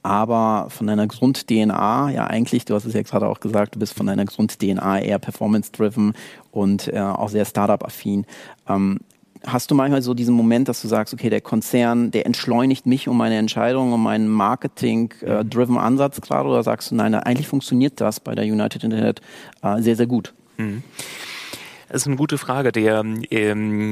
[0.03, 3.95] aber von deiner Grund-DNA, ja eigentlich, du hast es ja gerade auch gesagt, du bist
[3.95, 6.15] von deiner Grund-DNA eher performance-driven
[6.51, 8.27] und äh, auch sehr Startup-affin.
[8.69, 8.99] Ähm,
[9.45, 13.09] Hast du manchmal so diesen Moment, dass du sagst, okay, der Konzern, der entschleunigt mich
[13.09, 18.21] um meine Entscheidung, um meinen Marketing-driven Ansatz gerade, oder sagst du, nein, eigentlich funktioniert das
[18.21, 19.21] bei der United Internet
[19.63, 20.33] äh, sehr, sehr gut?
[20.59, 20.83] Mhm.
[21.93, 22.73] Das ist eine gute Frage.
[22.73, 23.91] Der ähm,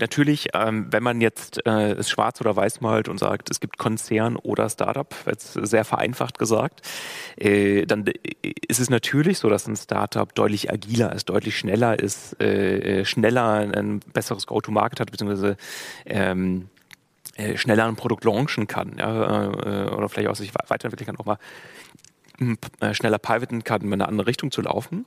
[0.00, 3.76] natürlich, ähm, wenn man jetzt äh, es schwarz oder weiß malt und sagt, es gibt
[3.76, 6.80] Konzern oder Startup, jetzt sehr vereinfacht gesagt,
[7.36, 8.06] äh, dann
[8.42, 13.04] ist es natürlich so, dass ein Startup deutlich agiler ist, deutlich schneller ist, äh, äh
[13.04, 15.58] schneller ein besseres Go-to-Market hat, beziehungsweise
[16.06, 16.70] ähm,
[17.36, 21.26] äh, schneller ein Produkt launchen kann ja, äh, oder vielleicht auch sich weiterentwickeln kann, auch
[21.26, 22.11] mal äh,
[22.92, 25.04] schneller pivoten kann, in eine andere Richtung zu laufen.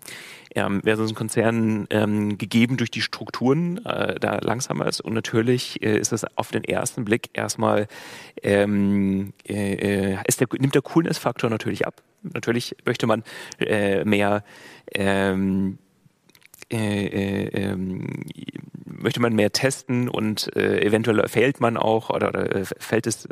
[0.54, 5.02] Ähm, wäre so ein Konzern ähm, gegeben durch die Strukturen äh, da langsamer ist.
[5.02, 7.88] Und natürlich äh, ist es auf den ersten Blick erstmal,
[8.42, 12.02] ähm, äh, äh der, nimmt der Coolness-Faktor natürlich ab.
[12.34, 13.24] Natürlich möchte man
[13.60, 14.44] äh, mehr
[14.94, 15.78] ähm,
[16.71, 18.25] äh, äh, ähm,
[18.86, 23.28] möchte man mehr testen und äh, eventuell fällt man auch oder, oder fällt es,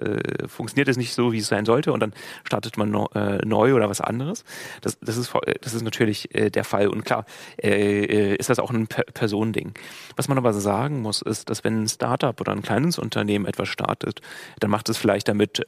[0.45, 3.09] funktioniert es nicht so, wie es sein sollte und dann startet man no,
[3.43, 4.43] neu oder was anderes.
[4.81, 7.25] Das, das, ist, das ist natürlich der Fall und klar
[7.57, 9.73] ist das auch ein per Personending.
[10.15, 13.69] Was man aber sagen muss, ist, dass wenn ein Startup oder ein kleines Unternehmen etwas
[13.69, 14.21] startet,
[14.59, 15.65] dann macht es vielleicht damit,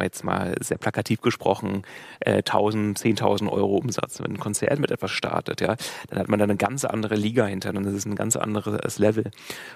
[0.00, 1.84] jetzt mal sehr plakativ gesprochen,
[2.20, 4.20] äh, 1000, 10.000 Euro Umsatz.
[4.20, 5.76] Wenn ein Konzert mit etwas startet, ja,
[6.08, 8.34] dann hat man dann eine ganz ganz andere Liga hinter und das ist ein ganz
[8.34, 9.30] anderes Level.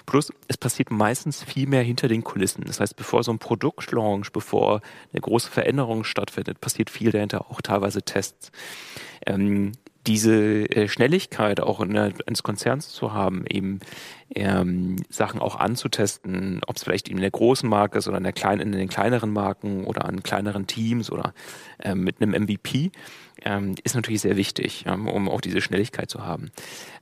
[0.06, 2.64] Plus, es passiert meistens viel mehr hinter den Kulissen.
[2.66, 4.80] Das heißt, bevor so ein Produktlaunch, bevor
[5.12, 8.50] eine große Veränderung stattfindet, passiert viel dahinter, auch teilweise Tests.
[9.26, 9.72] Ähm,
[10.06, 13.80] diese äh, Schnelligkeit auch in der, eines Konzerns zu haben, eben
[14.36, 18.34] ähm, Sachen auch anzutesten, ob es vielleicht in der großen Marke ist oder in, der
[18.34, 21.32] kleinen, in den kleineren Marken oder an kleineren Teams oder
[21.82, 22.92] ähm, mit einem MVP,
[23.44, 26.50] ähm, ist natürlich sehr wichtig, um auch diese Schnelligkeit zu haben.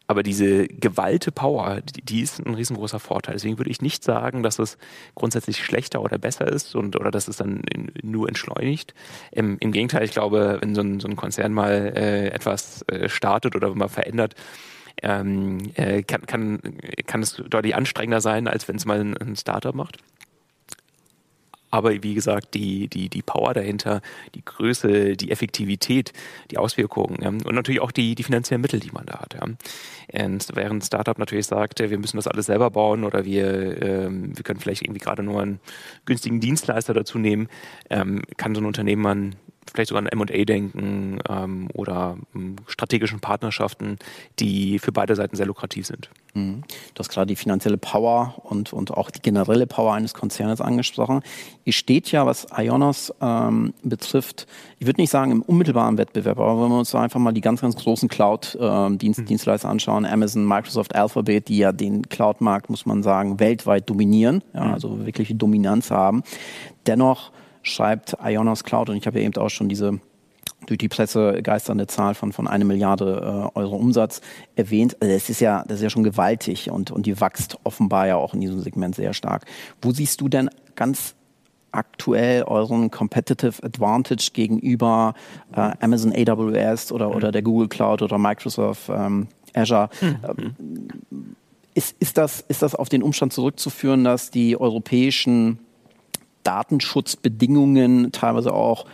[0.07, 3.35] Aber diese gewalte Power, die, die, ist ein riesengroßer Vorteil.
[3.35, 4.77] Deswegen würde ich nicht sagen, dass es
[5.14, 8.94] grundsätzlich schlechter oder besser ist und oder dass es dann in, nur entschleunigt.
[9.33, 13.09] Im, Im, Gegenteil, ich glaube, wenn so ein, so ein Konzern mal äh, etwas äh,
[13.09, 14.35] startet oder mal verändert,
[15.04, 16.60] ähm, äh, kann, kann,
[17.06, 19.98] kann es deutlich anstrengender sein, als wenn es mal ein, ein Startup macht.
[21.70, 24.00] Aber wie gesagt, die, die, die Power dahinter,
[24.36, 26.12] die Größe, die Effektivität,
[26.52, 29.34] die Auswirkungen ja, und natürlich auch die, die finanziellen Mittel, die man da hat.
[29.34, 29.42] Ja.
[29.42, 34.36] Und während ein Startup natürlich sagt, wir müssen das alles selber bauen oder wir, ähm,
[34.36, 35.58] wir können vielleicht irgendwie gerade nur einen
[36.04, 37.48] günstigen Dienstleister dazu nehmen,
[37.90, 39.34] ähm, kann so ein Unternehmen
[39.72, 43.98] vielleicht sogar an M&A denken ähm, oder ähm, strategischen Partnerschaften,
[44.38, 46.11] die für beide Seiten sehr lukrativ sind.
[46.35, 46.62] Mhm.
[46.94, 51.22] Du hast gerade die finanzielle Power und, und auch die generelle Power eines Konzernes angesprochen.
[51.64, 54.46] Ihr steht ja, was Ionos ähm, betrifft,
[54.79, 57.61] ich würde nicht sagen im unmittelbaren Wettbewerb, aber wenn wir uns einfach mal die ganz,
[57.61, 59.72] ganz großen Cloud-Dienstleister ähm, mhm.
[59.72, 64.74] anschauen, Amazon, Microsoft, Alphabet, die ja den Cloud-Markt, muss man sagen, weltweit dominieren, ja, mhm.
[64.74, 66.22] also wirklich Dominanz haben.
[66.87, 67.31] Dennoch
[67.64, 69.98] schreibt Ionos Cloud, und ich habe ja eben auch schon diese
[70.66, 74.20] durch die Presse geisternde Zahl von, von eine Milliarde äh, Euro Umsatz
[74.57, 74.96] erwähnt.
[75.00, 78.16] Also das ist ja, das ist ja schon gewaltig und, und die wächst offenbar ja
[78.16, 79.44] auch in diesem Segment sehr stark.
[79.83, 81.14] Wo siehst du denn ganz
[81.72, 85.14] aktuell euren Competitive Advantage gegenüber
[85.55, 89.88] äh, Amazon AWS oder, oder der Google Cloud oder Microsoft ähm, Azure?
[90.00, 91.37] Mhm.
[91.74, 95.59] Ist, ist, das, ist das auf den Umstand zurückzuführen, dass die europäischen
[96.44, 98.87] Datenschutzbedingungen teilweise auch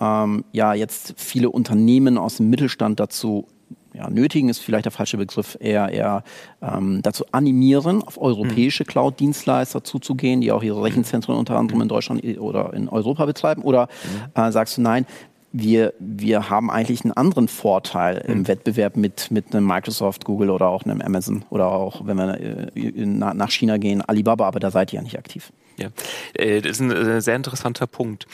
[0.00, 3.46] ähm, ja jetzt viele Unternehmen aus dem Mittelstand dazu
[3.92, 6.22] ja, nötigen ist vielleicht der falsche Begriff, eher, eher
[6.62, 8.88] ähm, dazu animieren, auf europäische mhm.
[8.88, 13.62] Cloud-Dienstleister zuzugehen, die auch ihre Rechenzentren unter anderem in Deutschland oder in Europa betreiben?
[13.62, 13.88] Oder
[14.36, 14.42] mhm.
[14.42, 15.06] äh, sagst du nein,
[15.52, 18.48] wir, wir haben eigentlich einen anderen Vorteil im mhm.
[18.48, 22.38] Wettbewerb mit, mit einem Microsoft, Google oder auch einem Amazon oder auch, wenn wir
[22.76, 25.52] äh, nach China gehen, Alibaba, aber da seid ihr ja nicht aktiv.
[25.80, 25.88] Ja,
[26.34, 28.26] äh, das ist ein äh, sehr interessanter Punkt.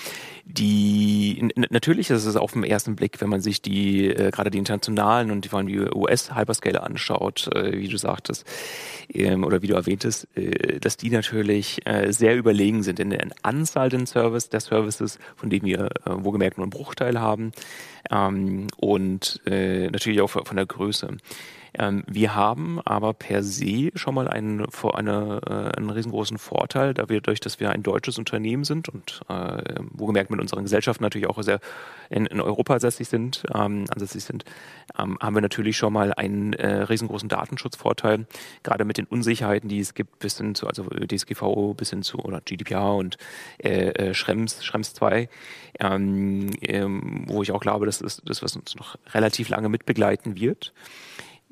[0.44, 4.58] Die natürlich ist es auf den ersten Blick, wenn man sich die äh, gerade die
[4.58, 8.46] internationalen und vor allem die US-Hyperscaler anschaut, wie du sagtest
[9.12, 10.28] ähm, oder wie du erwähntest,
[10.80, 11.80] dass die natürlich
[12.10, 16.58] sehr überlegen sind in der Anzahl den Service der Services, von denen wir wo gemerkt
[16.58, 17.52] nur einen Bruchteil haben
[18.10, 21.16] ähm, und natürlich auch von der Größe.
[21.78, 27.08] Ähm, wir haben aber per se schon mal einen, eine, äh, einen riesengroßen Vorteil, da
[27.08, 31.04] wir durch, dass wir ein deutsches Unternehmen sind und äh, wo gemerkt mit unseren Gesellschaften
[31.04, 31.60] natürlich auch sehr
[32.10, 34.44] in, in Europa ansässig sind, ähm, ansässig sind
[34.98, 38.26] ähm, haben wir natürlich schon mal einen äh, riesengroßen Datenschutzvorteil,
[38.62, 42.18] gerade mit den Unsicherheiten, die es gibt, bis hin zu, also DSGVO bis hin zu
[42.18, 43.18] oder GDPR und
[43.58, 45.28] äh, äh, Schrems, Schrems 2,
[45.80, 50.36] ähm, ähm, wo ich auch glaube, dass das, das was uns noch relativ lange mitbegleiten
[50.36, 50.72] wird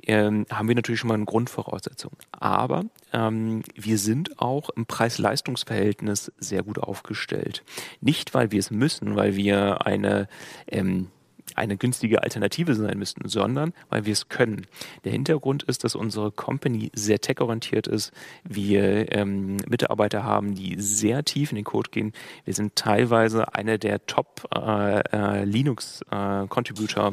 [0.06, 2.12] ähm, haben wir natürlich schon mal eine Grundvoraussetzung.
[2.32, 7.62] Aber ähm, wir sind auch im Preis-Leistungs-Verhältnis sehr gut aufgestellt.
[8.00, 10.28] Nicht, weil wir es müssen, weil wir eine
[10.66, 11.08] ähm,
[11.54, 14.66] eine günstige Alternative sein müssten, sondern weil wir es können.
[15.04, 18.12] Der Hintergrund ist, dass unsere Company sehr tech-orientiert ist.
[18.44, 22.12] Wir ähm, Mitarbeiter haben, die sehr tief in den Code gehen.
[22.44, 27.12] Wir sind teilweise einer der Top äh, äh, äh,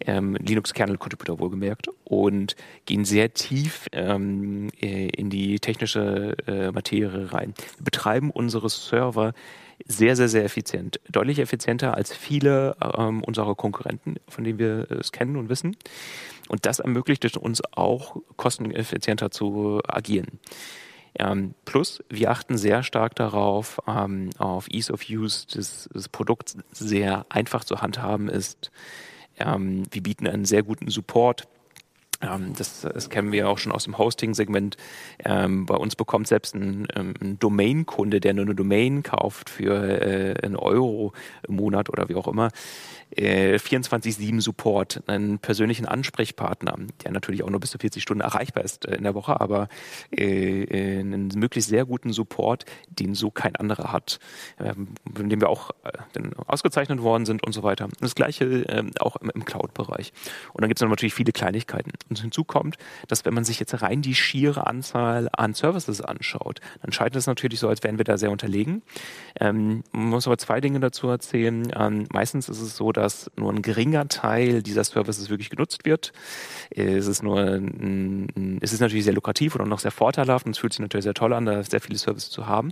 [0.00, 7.54] ähm, Linux-Kernel-Contributor wohlgemerkt, und gehen sehr tief ähm, äh, in die technische äh, Materie rein.
[7.76, 9.34] Wir betreiben unsere Server
[9.86, 11.00] sehr, sehr, sehr effizient.
[11.10, 15.76] Deutlich effizienter als viele ähm, unserer Konkurrenten, von denen wir es kennen und wissen.
[16.48, 20.40] Und das ermöglicht es uns auch, kosteneffizienter zu agieren.
[21.18, 26.56] Ähm, plus, wir achten sehr stark darauf, ähm, auf Ease of Use des, des Produkts
[26.70, 28.70] sehr einfach zu handhaben ist.
[29.38, 31.48] Ähm, wir bieten einen sehr guten Support
[32.20, 34.76] das, das kennen wir auch schon aus dem Hosting-Segment.
[35.24, 40.00] Ähm, bei uns bekommt selbst ein, ähm, ein Domain-Kunde, der nur eine Domain kauft für
[40.00, 41.12] äh, einen Euro
[41.46, 42.50] im Monat oder wie auch immer,
[43.16, 48.64] äh, 24-7 Support, einen persönlichen Ansprechpartner, der natürlich auch nur bis zu 40 Stunden erreichbar
[48.64, 49.68] ist äh, in der Woche, aber
[50.10, 54.18] äh, äh, einen möglichst sehr guten Support, den so kein anderer hat,
[54.58, 57.88] ähm, in dem wir auch äh, ausgezeichnet worden sind und so weiter.
[58.00, 60.12] Das gleiche ähm, auch im, im Cloud-Bereich.
[60.52, 61.92] Und dann gibt es natürlich viele Kleinigkeiten.
[62.08, 66.60] Und hinzu kommt, dass wenn man sich jetzt rein die schiere Anzahl an Services anschaut,
[66.82, 68.82] dann scheint es natürlich so, als wären wir da sehr unterlegen.
[69.40, 71.70] Ähm, man muss aber zwei Dinge dazu erzählen.
[71.76, 76.12] Ähm, meistens ist es so, dass nur ein geringer Teil dieser Services wirklich genutzt wird.
[76.70, 77.60] Es ist nur,
[78.60, 81.04] es ist natürlich sehr lukrativ und auch noch sehr vorteilhaft und es fühlt sich natürlich
[81.04, 82.70] sehr toll an, da sehr viele Services zu haben.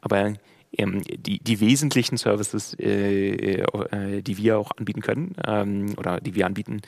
[0.00, 0.34] Aber
[0.78, 6.34] ähm, die, die wesentlichen Services, äh, äh, die wir auch anbieten können ähm, oder die
[6.34, 6.80] wir anbieten,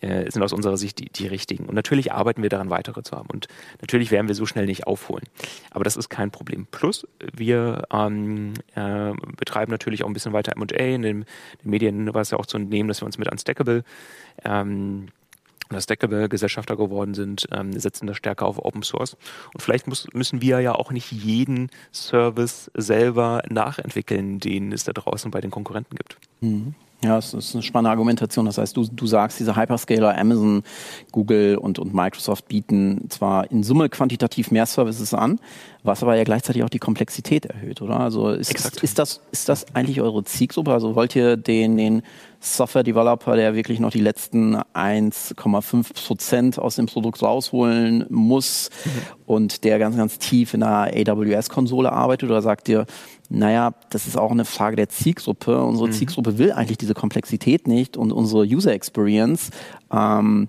[0.00, 1.66] äh, sind aus unserer Sicht die, die richtigen.
[1.66, 3.28] Und natürlich arbeiten wir daran, weitere zu haben.
[3.30, 3.48] Und
[3.80, 5.24] natürlich werden wir so schnell nicht aufholen.
[5.70, 6.66] Aber das ist kein Problem.
[6.70, 10.64] Plus, wir ähm, äh, betreiben natürlich auch ein bisschen weiter M&A.
[10.76, 11.24] In den,
[11.64, 13.84] den Medien war es ja auch zu entnehmen, dass wir uns mit Unstackable
[14.44, 15.08] ähm,
[15.78, 19.16] Stackable Gesellschafter geworden sind, ähm, setzen da stärker auf Open Source.
[19.54, 24.92] Und vielleicht muss, müssen wir ja auch nicht jeden Service selber nachentwickeln, den es da
[24.92, 26.16] draußen bei den Konkurrenten gibt.
[26.40, 26.74] Mhm.
[27.02, 28.44] Ja, das ist eine spannende Argumentation.
[28.44, 30.62] Das heißt, du, du sagst, diese Hyperscaler, Amazon,
[31.12, 35.40] Google und, und Microsoft bieten zwar in Summe quantitativ mehr Services an,
[35.82, 38.00] was aber ja gleichzeitig auch die Komplexität erhöht, oder?
[38.00, 38.52] Also ist,
[38.82, 40.74] ist, das, ist das eigentlich eure Zielgruppe?
[40.74, 42.02] Also wollt ihr den, den
[42.40, 48.90] Software-Developer, der wirklich noch die letzten 1,5 Prozent aus dem Produkt rausholen muss mhm.
[49.26, 52.30] und der ganz, ganz tief in der AWS-Konsole arbeitet?
[52.30, 52.86] Oder sagt ihr,
[53.28, 55.62] naja, das ist auch eine Frage der Zielgruppe.
[55.62, 55.92] Unsere mhm.
[55.92, 59.50] Zielgruppe will eigentlich diese Komplexität nicht und unsere User Experience
[59.92, 60.48] ähm,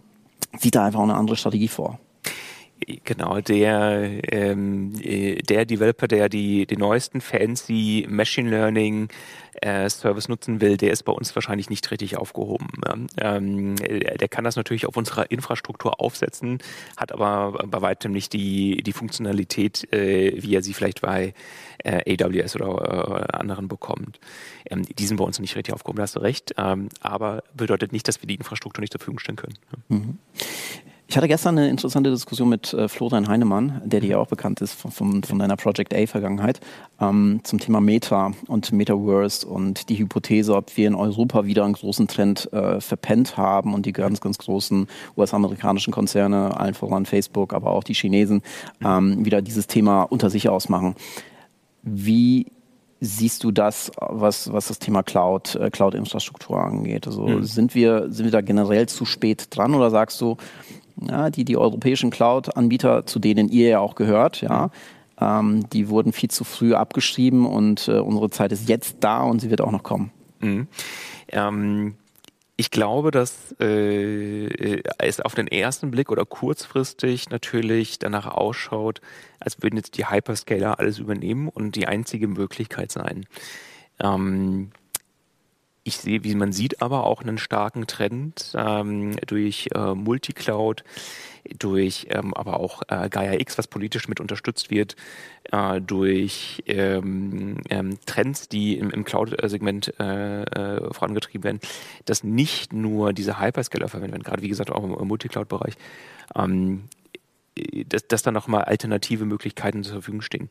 [0.57, 1.99] sieht da einfach eine andere Strategie vor.
[3.03, 9.09] Genau, der, ähm, äh, der Developer, der die, die neuesten fancy Machine Learning
[9.61, 12.69] äh, Service nutzen will, der ist bei uns wahrscheinlich nicht richtig aufgehoben.
[13.17, 16.57] Ähm, der kann das natürlich auf unserer Infrastruktur aufsetzen,
[16.97, 21.35] hat aber bei weitem nicht die, die Funktionalität, äh, wie er sie vielleicht bei
[21.83, 24.19] äh, AWS oder äh, anderen bekommt.
[24.69, 27.91] Ähm, die sind bei uns nicht richtig aufgehoben, da hast du recht, ähm, aber bedeutet
[27.91, 29.57] nicht, dass wir die Infrastruktur nicht zur Verfügung stellen können.
[29.89, 30.17] Mhm.
[31.11, 34.61] Ich hatte gestern eine interessante Diskussion mit äh, Florian Heinemann, der dir ja auch bekannt
[34.61, 36.61] ist von, von, von deiner Project A-Vergangenheit,
[37.01, 41.73] ähm, zum Thema Meta und Metaverse und die Hypothese, ob wir in Europa wieder einen
[41.73, 47.53] großen Trend äh, verpennt haben und die ganz, ganz großen US-amerikanischen Konzerne, allen voran Facebook,
[47.53, 48.41] aber auch die Chinesen,
[48.81, 50.95] ähm, wieder dieses Thema unter sich ausmachen.
[51.83, 52.45] Wie
[53.01, 57.07] siehst du das, was, was das Thema Cloud, äh, Cloud-Infrastruktur angeht?
[57.07, 57.43] Also mhm.
[57.43, 60.37] sind, wir, sind wir da generell zu spät dran oder sagst du,
[61.01, 64.69] ja, die, die europäischen Cloud-Anbieter, zu denen ihr ja auch gehört, ja,
[65.19, 69.39] ähm, die wurden viel zu früh abgeschrieben und äh, unsere Zeit ist jetzt da und
[69.39, 70.11] sie wird auch noch kommen.
[70.39, 70.67] Mhm.
[71.29, 71.95] Ähm,
[72.57, 79.01] ich glaube, dass äh, es auf den ersten Blick oder kurzfristig natürlich danach ausschaut,
[79.39, 83.25] als würden jetzt die Hyperscaler alles übernehmen und die einzige Möglichkeit sein.
[83.99, 84.71] Ähm,
[85.91, 90.83] ich sehe, wie man sieht, aber auch einen starken Trend ähm, durch äh, Multicloud,
[91.59, 94.95] durch ähm, aber auch äh, Gaia X, was politisch mit unterstützt wird,
[95.51, 101.59] äh, durch ähm, ähm, Trends, die im, im Cloud-Segment äh, äh, vorangetrieben werden,
[102.05, 105.73] dass nicht nur diese Hyperscaler verwendet werden, gerade wie gesagt auch im, Multicloud-Bereich,
[106.35, 106.85] ähm,
[107.85, 110.49] dass, dass da nochmal alternative Möglichkeiten zur Verfügung stehen.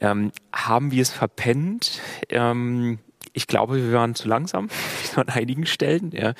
[0.00, 2.00] Ähm, haben wir es verpennt?
[2.28, 2.98] Ähm,
[3.34, 4.68] ich glaube, wir waren zu langsam
[5.16, 6.10] an einigen Stellen.
[6.12, 6.34] Ja.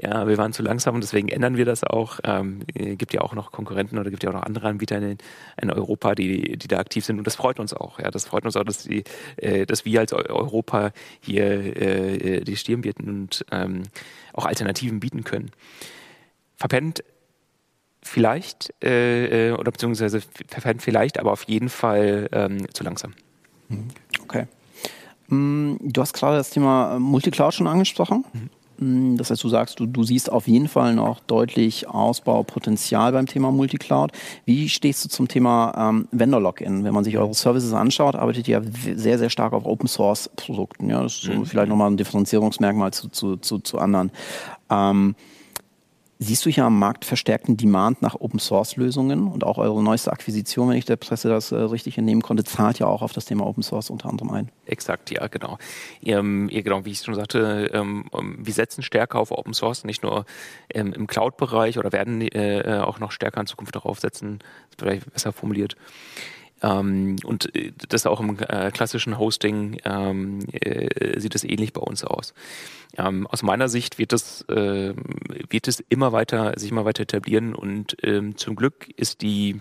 [0.00, 2.20] ja, wir waren zu langsam und deswegen ändern wir das auch.
[2.24, 5.18] Ähm, gibt ja auch noch Konkurrenten oder gibt ja auch noch andere Anbieter in,
[5.60, 7.98] in Europa, die, die da aktiv sind und das freut uns auch.
[7.98, 9.04] Ja, das freut uns auch, dass, die,
[9.36, 13.82] äh, dass wir als Europa hier äh, die Stirn bieten und ähm,
[14.32, 15.50] auch Alternativen bieten können.
[16.54, 17.02] Verpennt
[18.02, 23.14] vielleicht äh, äh oder beziehungsweise verpennt vielleicht, aber auf jeden Fall ähm, zu langsam.
[24.22, 24.46] Okay.
[25.28, 28.24] Mm, du hast gerade das Thema äh, Multicloud schon angesprochen.
[28.32, 28.50] Mhm.
[28.78, 33.50] Das heißt, du sagst, du, du siehst auf jeden Fall noch deutlich Ausbaupotenzial beim Thema
[33.50, 34.12] Multicloud.
[34.44, 36.84] Wie stehst du zum Thema ähm, Vendor-Login?
[36.84, 40.90] Wenn man sich eure Services anschaut, arbeitet ihr ja sehr, sehr stark auf Open-Source-Produkten.
[40.90, 41.02] Ja?
[41.02, 41.46] Das ist so mhm.
[41.46, 44.10] vielleicht nochmal ein Differenzierungsmerkmal zu, zu, zu, zu anderen.
[44.68, 45.14] Ähm,
[46.18, 50.10] Siehst du hier am Markt verstärkten Demand nach Open Source Lösungen und auch eure neueste
[50.10, 53.26] Akquisition, wenn ich der Presse das äh, richtig entnehmen konnte, zahlt ja auch auf das
[53.26, 54.50] Thema Open Source unter anderem ein.
[54.64, 55.58] Exakt, ja, genau.
[56.02, 59.84] Ähm, ja, genau, wie ich schon sagte, ähm, ähm wir setzen stärker auf Open Source,
[59.84, 60.24] nicht nur
[60.72, 64.38] ähm, im Cloud-Bereich oder werden äh, auch noch stärker in Zukunft darauf setzen,
[64.78, 65.76] vielleicht besser formuliert.
[66.62, 71.82] Ähm, und äh, das auch im äh, klassischen Hosting ähm, äh, sieht es ähnlich bei
[71.82, 72.34] uns aus.
[72.96, 74.94] Ähm, aus meiner Sicht wird das, äh,
[75.50, 79.60] wird es immer weiter, sich immer weiter etablieren und ähm, zum Glück ist die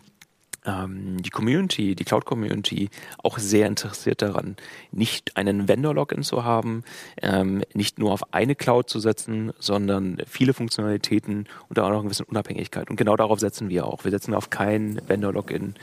[0.65, 2.89] ähm, die Community, die Cloud-Community
[3.23, 4.56] auch sehr interessiert daran,
[4.91, 6.84] nicht einen Vendor-Login zu haben,
[7.21, 12.04] ähm, nicht nur auf eine Cloud zu setzen, sondern viele Funktionalitäten und auch noch eine
[12.06, 12.89] gewisse Unabhängigkeit.
[12.89, 14.04] Und genau darauf setzen wir auch.
[14.04, 15.75] Wir setzen auf kein Vendor-Login,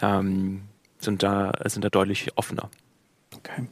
[0.00, 0.62] ähm,
[0.98, 2.70] sind, da, sind da deutlich offener.
[3.34, 3.66] Okay.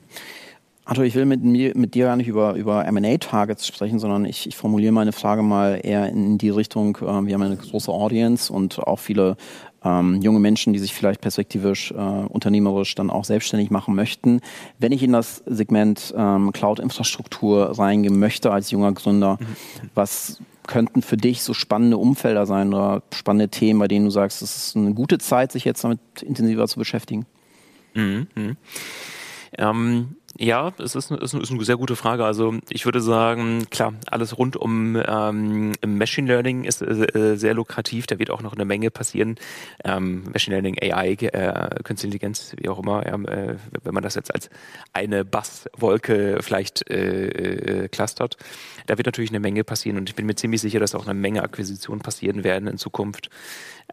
[0.90, 4.57] Arthur, ich will mit, mit dir gar nicht über, über M&A-Targets sprechen, sondern ich, ich
[4.57, 8.81] formuliere meine Frage mal eher in die Richtung, äh, wir haben eine große Audience und
[8.81, 9.37] auch viele
[9.84, 14.40] ähm, junge Menschen, die sich vielleicht perspektivisch äh, unternehmerisch dann auch selbstständig machen möchten.
[14.78, 19.46] Wenn ich in das Segment ähm, Cloud-Infrastruktur reingehen möchte als junger Gründer, mhm.
[19.94, 24.42] was könnten für dich so spannende Umfelder sein oder spannende Themen, bei denen du sagst,
[24.42, 27.26] es ist eine gute Zeit, sich jetzt damit intensiver zu beschäftigen?
[27.94, 28.26] Mhm.
[28.34, 28.56] mhm.
[29.58, 32.24] Ähm, ja, es ist, ist, ist, eine sehr gute Frage.
[32.24, 38.06] Also ich würde sagen, klar, alles rund um ähm, Machine Learning ist äh, sehr lukrativ.
[38.06, 39.36] Da wird auch noch eine Menge passieren.
[39.84, 44.34] Ähm, Machine Learning, AI, äh, Künstliche Intelligenz, wie auch immer, äh, wenn man das jetzt
[44.34, 44.50] als
[44.92, 48.36] eine Basswolke vielleicht äh, äh, clustert.
[48.86, 51.18] Da wird natürlich eine Menge passieren und ich bin mir ziemlich sicher, dass auch eine
[51.18, 53.30] Menge Akquisitionen passieren werden in Zukunft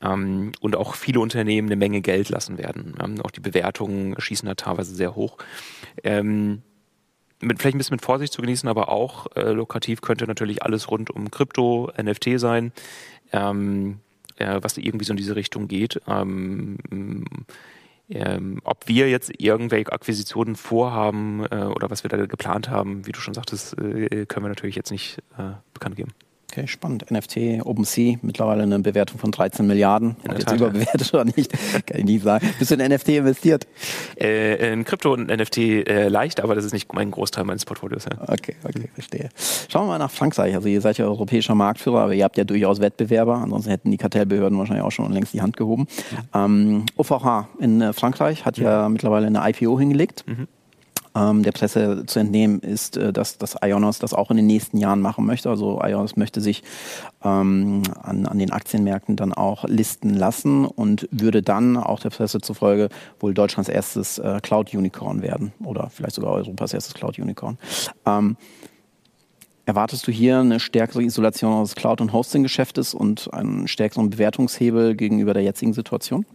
[0.02, 2.96] ähm, und auch viele Unternehmen eine Menge Geld lassen werden.
[3.04, 5.38] Ähm, auch die Bewertungen schießen da teilweise sehr hoch.
[6.04, 6.27] Ähm,
[7.40, 10.90] mit, vielleicht ein bisschen mit Vorsicht zu genießen, aber auch äh, lukrativ könnte natürlich alles
[10.90, 12.72] rund um Krypto, NFT sein,
[13.32, 14.00] ähm,
[14.38, 16.02] äh, was irgendwie so in diese Richtung geht.
[16.08, 16.78] Ähm,
[18.10, 23.12] ähm, ob wir jetzt irgendwelche Akquisitionen vorhaben äh, oder was wir da geplant haben, wie
[23.12, 26.14] du schon sagtest, äh, können wir natürlich jetzt nicht äh, bekannt geben.
[26.50, 27.12] Okay, spannend.
[27.12, 30.16] NFT, OpenSea, mittlerweile eine Bewertung von 13 Milliarden.
[30.24, 31.52] In Ob jetzt Tat, überbewertet oder nicht,
[31.86, 32.50] kann ich nicht sagen.
[32.58, 33.68] Bist du in NFT investiert?
[34.18, 38.06] Äh, in Krypto und NFT äh, leicht, aber das ist nicht mein Großteil meines Portfolios.
[38.06, 38.22] Ja.
[38.22, 39.30] Okay, okay, verstehe.
[39.68, 40.56] Schauen wir mal nach Frankreich.
[40.56, 43.36] Also ihr seid ja europäischer Marktführer, aber ihr habt ja durchaus Wettbewerber.
[43.36, 45.84] Ansonsten hätten die Kartellbehörden wahrscheinlich auch schon längst die Hand gehoben.
[45.84, 46.18] Mhm.
[46.34, 48.94] Ähm, OVH in äh, Frankreich hat ja mhm.
[48.94, 50.24] mittlerweile eine IPO hingelegt.
[50.26, 50.48] Mhm
[51.18, 54.78] ähm, der Presse zu entnehmen ist, äh, dass, dass Ionos das auch in den nächsten
[54.78, 55.50] Jahren machen möchte.
[55.50, 56.64] Also Ionos möchte sich
[57.24, 62.40] ähm, an, an den Aktienmärkten dann auch listen lassen und würde dann auch der Presse
[62.42, 62.90] zufolge
[63.20, 67.58] wohl Deutschlands erstes äh, Cloud-Unicorn werden oder vielleicht sogar Europas erstes Cloud-Unicorn.
[68.06, 68.38] Ähm,
[69.66, 75.34] Erwartest du hier eine stärkere Isolation des Cloud- und Hosting-Geschäftes und einen stärkeren Bewertungshebel gegenüber
[75.34, 76.26] der jetzigen Situation?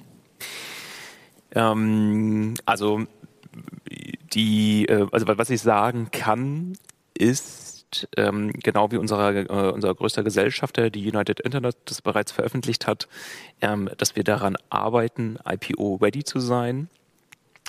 [1.55, 3.07] Ähm, also
[4.33, 6.77] die, äh, also was ich sagen kann,
[7.15, 12.87] ist, ähm, genau wie unser, äh, unser größter Gesellschafter, die United Internet, das bereits veröffentlicht
[12.87, 13.09] hat,
[13.61, 16.89] ähm, dass wir daran arbeiten, IPO-ready zu sein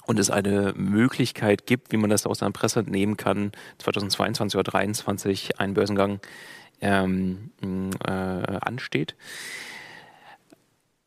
[0.05, 4.71] und es eine Möglichkeit gibt, wie man das aus der Presse entnehmen kann, 2022 oder
[4.71, 6.19] 2023 ein Börsengang
[6.81, 7.51] ähm,
[8.05, 9.15] äh, ansteht.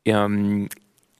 [0.05, 0.69] Ähm,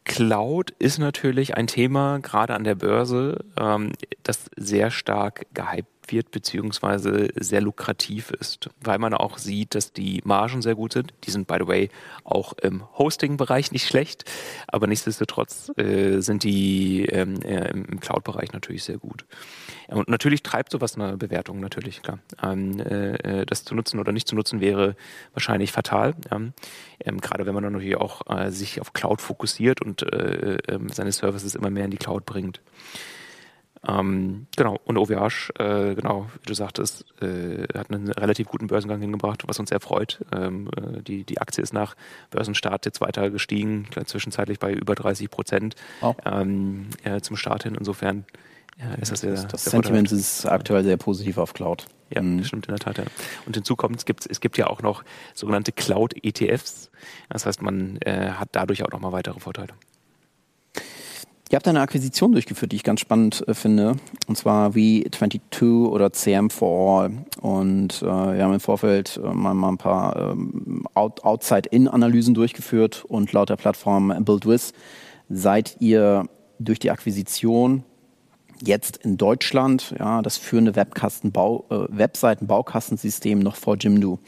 [0.07, 3.91] Cloud ist natürlich ein Thema, gerade an der Börse, ähm,
[4.23, 10.21] das sehr stark gehypt wird, beziehungsweise sehr lukrativ ist, weil man auch sieht, dass die
[10.23, 11.13] Margen sehr gut sind.
[11.23, 11.89] Die sind, by the way,
[12.23, 14.25] auch im Hosting-Bereich nicht schlecht,
[14.67, 19.25] aber nichtsdestotrotz äh, sind die ähm, äh, im Cloud-Bereich natürlich sehr gut.
[19.87, 22.19] Und natürlich treibt sowas eine Bewertung, natürlich, klar.
[22.43, 24.95] Ähm, äh, das zu nutzen oder nicht zu nutzen wäre
[25.33, 26.15] wahrscheinlich fatal.
[26.31, 26.53] Ähm,
[26.99, 30.79] ähm, gerade wenn man dann natürlich auch äh, sich auf Cloud fokussiert und äh, äh,
[30.91, 32.61] seine Services immer mehr in die Cloud bringt.
[33.87, 39.01] Ähm, genau, und OVH, äh, genau, wie du sagtest, äh, hat einen relativ guten Börsengang
[39.01, 40.23] hingebracht, was uns sehr freut.
[40.31, 41.95] Ähm, äh, die, die Aktie ist nach
[42.31, 46.15] Börsenstart jetzt weiter gestiegen, zwischenzeitlich bei über 30 Prozent oh.
[46.25, 46.89] ähm,
[47.21, 47.75] zum Start hin.
[47.75, 48.25] Insofern
[48.79, 51.85] ja, ist das, sehr, das, das Sentiment ist aktuell sehr positiv auf Cloud.
[52.13, 52.43] Ja, mhm.
[52.43, 52.97] stimmt in der Tat.
[52.97, 53.05] Ja.
[53.45, 55.03] Und hinzu kommt, es gibt, es gibt ja auch noch
[55.33, 56.91] sogenannte Cloud-ETFs.
[57.29, 59.73] Das heißt, man äh, hat dadurch auch nochmal weitere Vorteile.
[61.49, 63.95] Ihr habt eine Akquisition durchgeführt, die ich ganz spannend äh, finde,
[64.27, 67.11] und zwar V22 oder CM for All.
[67.39, 73.05] Und äh, wir haben im Vorfeld äh, mal, mal, ein paar ähm, Out Outside-In-Analysen durchgeführt
[73.07, 74.73] und laut der Plattform BuildWiz
[75.29, 76.25] seid ihr
[76.59, 77.83] durch die Akquisition
[78.61, 84.19] jetzt in Deutschland ja, das führende Webkastenbau, äh, Webseitenbaukastensystem noch vor Jimdo.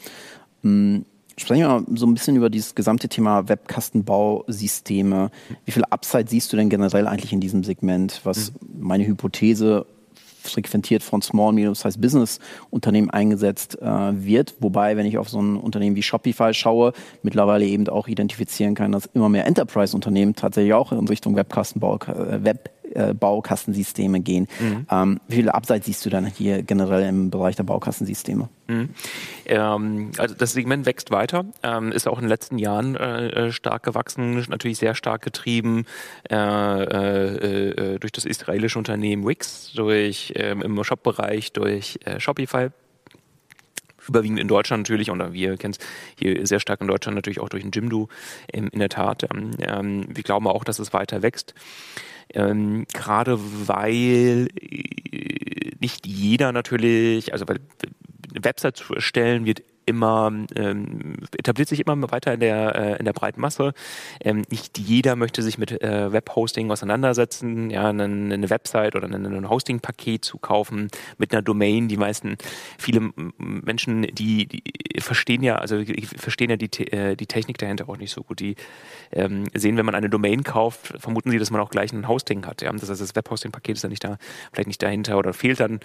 [1.40, 5.30] Sprechen wir mal so ein bisschen über dieses gesamte Thema Webkastenbausysteme.
[5.64, 8.56] Wie viel Upside siehst du denn generell eigentlich in diesem Segment, was mhm.
[8.80, 9.86] meine Hypothese
[10.42, 14.54] frequentiert von Small, Medium-Sized Business Unternehmen eingesetzt äh, wird.
[14.60, 18.92] Wobei, wenn ich auf so ein Unternehmen wie Shopify schaue, mittlerweile eben auch identifizieren kann,
[18.92, 24.48] dass immer mehr Enterprise-Unternehmen tatsächlich auch in Richtung Webkastenbau, äh, Web äh, Baukastensysteme gehen.
[24.60, 24.86] Mhm.
[24.90, 28.48] Ähm, wie viele Abseits siehst du dann hier generell im Bereich der Baukastensysteme?
[28.68, 28.90] Mhm.
[29.46, 33.52] Ähm, also das Segment wächst weiter, ähm, ist auch in den letzten Jahren äh, äh
[33.52, 35.86] stark gewachsen, natürlich sehr stark getrieben
[36.30, 42.70] äh, äh, durch das israelische Unternehmen Wix, durch ähm, im Shop-Bereich durch Shopify
[44.10, 45.86] überwiegend in Deutschland natürlich, und wir kennen es
[46.18, 48.08] hier sehr stark in Deutschland natürlich auch durch den Jimdo
[48.52, 49.26] in, in der Tat.
[49.32, 51.54] Ähm, ähm, wir glauben auch, dass es weiter wächst.
[52.34, 57.60] Ähm, Gerade weil äh, nicht jeder natürlich, also weil
[58.34, 63.04] eine Website zu erstellen wird immer, ähm, etabliert sich immer weiter in der, äh, in
[63.04, 63.72] der breiten Masse.
[64.20, 69.26] Ähm, nicht jeder möchte sich mit äh, Webhosting auseinandersetzen, ja, eine, eine Website oder ein,
[69.26, 70.88] ein Hosting-Paket zu kaufen
[71.18, 71.88] mit einer Domain.
[71.88, 72.36] Die meisten,
[72.78, 74.62] viele Menschen, die, die
[75.00, 75.82] verstehen ja, also
[76.16, 78.40] verstehen ja die, äh, die Technik dahinter auch nicht so gut.
[78.40, 78.56] Die
[79.12, 82.46] ähm, sehen, wenn man eine Domain kauft, vermuten sie, dass man auch gleich ein Hosting
[82.46, 82.62] hat.
[82.62, 82.72] Ja?
[82.72, 84.18] Das heißt, das Webhosting-Paket ist dann nicht da,
[84.52, 85.80] vielleicht nicht dahinter oder fehlt dann,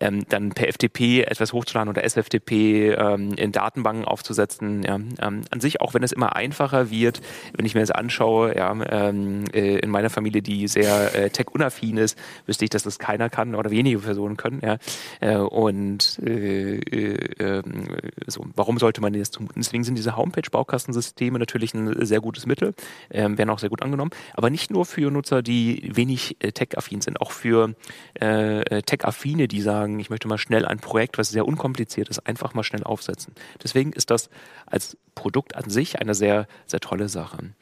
[0.00, 4.82] ähm, dann per FTP etwas hochzuladen oder SFTP ähm, in Datenbanken aufzusetzen.
[4.82, 4.96] Ja.
[4.96, 7.20] Ähm, an sich, auch wenn es immer einfacher wird,
[7.54, 11.96] wenn ich mir das anschaue, ja, ähm, äh, in meiner Familie, die sehr äh, tech-unaffin
[11.96, 14.60] ist, wüsste ich, dass das keiner kann oder wenige Personen können.
[14.62, 14.78] Ja.
[15.20, 17.88] Äh, und äh, äh, ähm,
[18.26, 19.48] so, warum sollte man das tun?
[19.56, 22.74] Deswegen sind diese Homepage-Baukastensysteme natürlich ein sehr gutes Mittel,
[23.10, 27.00] ähm, werden auch sehr gut angenommen, aber nicht nur für Nutzer, die wenig äh, tech-affin
[27.00, 27.74] sind, auch für
[28.20, 32.62] tech-affine, die sagen, ich möchte mal schnell ein Projekt, was sehr unkompliziert ist, einfach mal
[32.62, 33.29] schnell aufsetzen.
[33.62, 34.30] Deswegen ist das
[34.66, 37.54] als Produkt an sich eine sehr, sehr tolle Sache.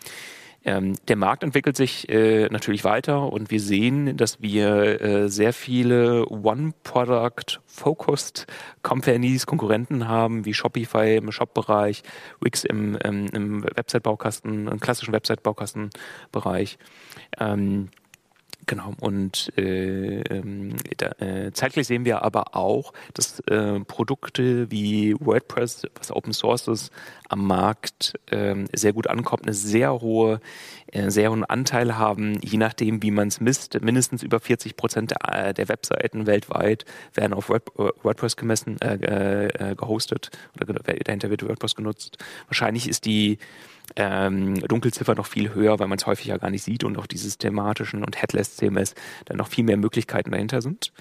[0.65, 5.53] Ähm, der Markt entwickelt sich äh, natürlich weiter und wir sehen, dass wir äh, sehr
[5.53, 8.47] viele One-Product-Focused
[8.83, 12.03] Companies, Konkurrenten haben, wie Shopify im Shop-Bereich,
[12.41, 16.79] Wix im, im, im Website-Baukasten, im klassischen Website-Baukasten-Bereich.
[17.39, 17.91] Ähm,
[18.69, 25.87] Genau, und äh, ähm, äh, zeitgleich sehen wir aber auch, dass äh, Produkte wie WordPress,
[25.95, 26.93] was Open Source ist,
[27.31, 30.43] am Markt äh, sehr gut ankommt, eine sehr hohe,
[30.89, 33.81] äh, sehr hohen Anteil haben, je nachdem, wie man es misst.
[33.81, 39.47] Mindestens über 40 Prozent der, der, Webseiten weltweit werden auf Web, äh, WordPress gemessen, äh,
[39.47, 42.19] äh, gehostet oder dahinter wird WordPress genutzt.
[42.49, 43.39] Wahrscheinlich ist die
[43.97, 47.07] ähm, Dunkelziffer noch viel höher, weil man es häufig ja gar nicht sieht und auch
[47.07, 50.93] dieses thematischen und Headless CMS dann noch viel mehr Möglichkeiten dahinter sind.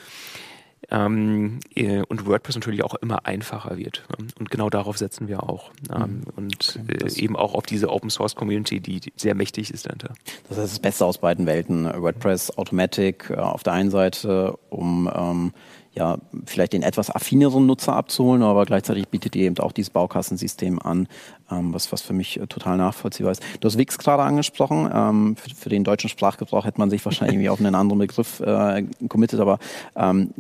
[0.90, 4.06] Ähm, äh, und WordPress natürlich auch immer einfacher wird.
[4.18, 4.28] Ne?
[4.40, 5.72] Und genau darauf setzen wir auch.
[5.94, 6.24] Ähm, mhm.
[6.36, 10.14] Und okay, äh, eben auch auf diese Open Source Community, die sehr mächtig ist dahinter.
[10.48, 11.86] Das ist das Beste aus beiden Welten.
[11.86, 15.54] WordPress Automatic äh, auf der einen Seite, um ähm,
[15.98, 20.80] ja, vielleicht den etwas affineren Nutzer abzuholen, aber gleichzeitig bietet ihr eben auch dieses Baukastensystem
[20.80, 21.08] an,
[21.52, 23.42] ähm, was, was für mich äh, total nachvollziehbar ist.
[23.60, 24.90] Du hast Wix gerade angesprochen.
[24.94, 28.40] Ähm, für, für, den deutschen Sprachgebrauch hätte man sich wahrscheinlich irgendwie auf einen anderen Begriff
[28.42, 29.58] äh, committed, aber
[29.96, 30.34] ähm,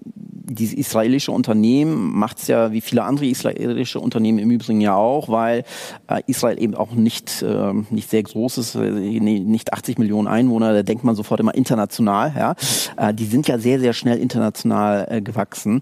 [0.49, 5.27] dieses israelische Unternehmen macht es ja wie viele andere israelische Unternehmen im Übrigen ja auch,
[5.27, 5.63] weil
[6.07, 10.73] äh, Israel eben auch nicht, äh, nicht sehr groß ist, äh, nicht 80 Millionen Einwohner,
[10.73, 12.33] da denkt man sofort immer international.
[12.37, 12.55] Ja?
[12.95, 15.73] Äh, die sind ja sehr, sehr schnell international äh, gewachsen.
[15.73, 15.81] Mhm.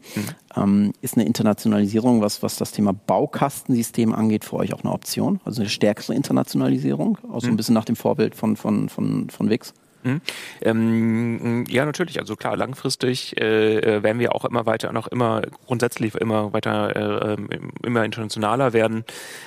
[0.56, 5.40] Ähm, ist eine Internationalisierung, was, was das Thema Baukastensystem angeht, für euch auch eine Option?
[5.46, 7.58] Also eine stärkere Internationalisierung, auch so ein mhm.
[7.58, 9.74] bisschen nach dem Vorbild von, von, von, von Wix?
[10.06, 10.22] Mhm.
[10.62, 12.20] Ähm, ja, natürlich.
[12.20, 16.96] Also klar, langfristig äh, äh, werden wir auch immer weiter, noch immer grundsätzlich immer weiter,
[16.96, 17.50] äh, ähm,
[17.84, 19.04] immer internationaler werden.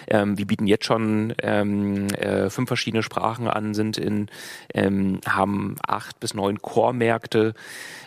[0.08, 4.26] Ähm, wir bieten jetzt schon ähm, äh, fünf verschiedene Sprachen an, sind in,
[4.74, 7.54] ähm, haben acht bis neun Core-Märkte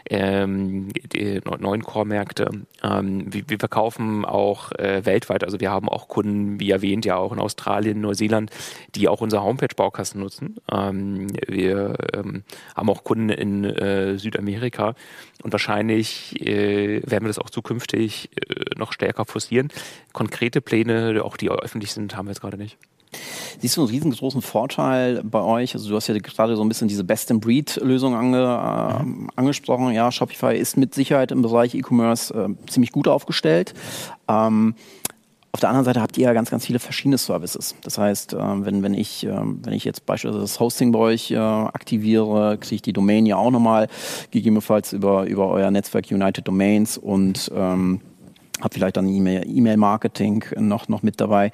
[0.09, 2.49] ähm, die neuen Core-Märkte.
[2.81, 7.31] Wir, wir, verkaufen auch äh, weltweit, also wir haben auch Kunden, wie erwähnt, ja auch
[7.31, 8.51] in Australien, Neuseeland,
[8.95, 10.57] die auch unser Homepage-Baukasten nutzen.
[10.67, 11.95] Wir
[12.41, 14.95] ähm, haben auch Kunden in äh, Südamerika
[15.43, 19.69] und wahrscheinlich äh, werden wir das auch zukünftig äh, noch stärker forcieren.
[20.13, 22.77] Konkrete Pläne, auch die öffentlich sind, haben wir jetzt gerade nicht.
[23.59, 25.73] Siehst du einen riesengroßen Vorteil bei euch?
[25.73, 29.29] Also du hast ja gerade so ein bisschen diese Best-in-Breed-Lösung ange, äh, mhm.
[29.35, 29.91] angesprochen.
[29.91, 33.73] Ja, Shopify ist mit Sicherheit im Bereich E-Commerce äh, ziemlich gut aufgestellt.
[34.27, 34.75] Ähm,
[35.53, 37.75] auf der anderen Seite habt ihr ja ganz, ganz viele verschiedene Services.
[37.83, 41.31] Das heißt, äh, wenn, wenn, ich, äh, wenn ich jetzt beispielsweise das Hosting bei euch
[41.31, 43.87] äh, aktiviere, kriege ich die Domain ja auch nochmal,
[44.31, 47.99] gegebenenfalls über, über euer Netzwerk United Domains und ähm,
[48.61, 51.51] habe vielleicht dann E-Mail-Marketing noch, noch mit dabei.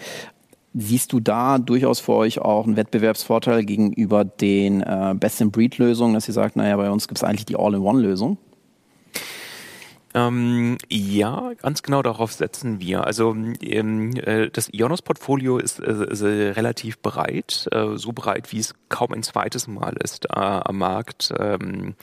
[0.73, 4.83] Siehst du da durchaus für euch auch einen Wettbewerbsvorteil gegenüber den
[5.15, 8.37] Best-in-Breed-Lösungen, dass ihr sagt, naja, bei uns gibt es eigentlich die All-in-One-Lösung?
[10.17, 13.05] Ähm, ja, ganz genau darauf setzen wir.
[13.05, 18.73] Also ähm, äh, das Ionos-Portfolio ist, äh, ist relativ breit, äh, so breit, wie es
[18.89, 21.31] kaum ein zweites Mal ist äh, am Markt.
[21.37, 21.95] Ähm,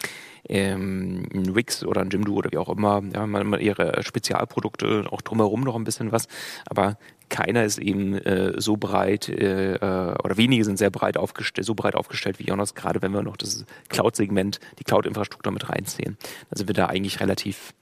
[0.46, 5.22] ähm, ein Wix oder ein Jimdo oder wie auch immer, ja, mal, ihre Spezialprodukte, auch
[5.22, 6.28] drumherum noch ein bisschen was,
[6.66, 6.98] aber
[7.30, 11.94] keiner ist eben äh, so breit äh, oder wenige sind sehr breit aufgestellt, so breit
[11.94, 16.18] aufgestellt wie Jonas, gerade wenn wir noch das Cloud-Segment, die Cloud-Infrastruktur mit reinziehen.
[16.50, 17.72] Dann sind wir da eigentlich relativ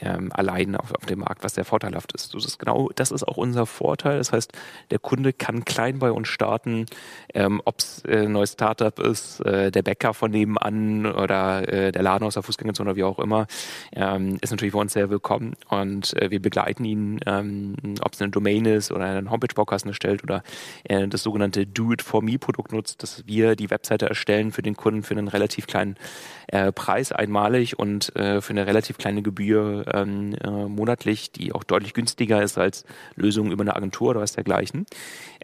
[0.00, 2.34] ähm, allein auf, auf dem Markt, was sehr vorteilhaft ist.
[2.34, 4.18] Das ist genau, das ist auch unser Vorteil.
[4.18, 4.52] Das heißt,
[4.90, 6.86] der Kunde kann klein bei uns starten,
[7.34, 11.92] ähm, ob es äh, ein neues Startup ist, äh, der Bäcker von nebenan oder äh,
[11.92, 13.46] der Laden aus der Fußgängerzone oder wie auch immer,
[13.92, 18.20] ähm, ist natürlich für uns sehr willkommen und äh, wir begleiten ihn, ähm, ob es
[18.20, 20.42] eine Domain ist oder einen Homepage-Baukasten erstellt oder
[20.84, 25.28] äh, das sogenannte Do-it-for-me-Produkt nutzt, dass wir die Webseite erstellen für den Kunden für einen
[25.28, 25.96] relativ kleinen
[26.48, 31.64] äh, Preis einmalig und äh, für eine relativ kleine Gebühr ähm, äh, monatlich, die auch
[31.64, 32.84] deutlich günstiger ist als
[33.14, 34.86] Lösungen über eine Agentur oder was dergleichen,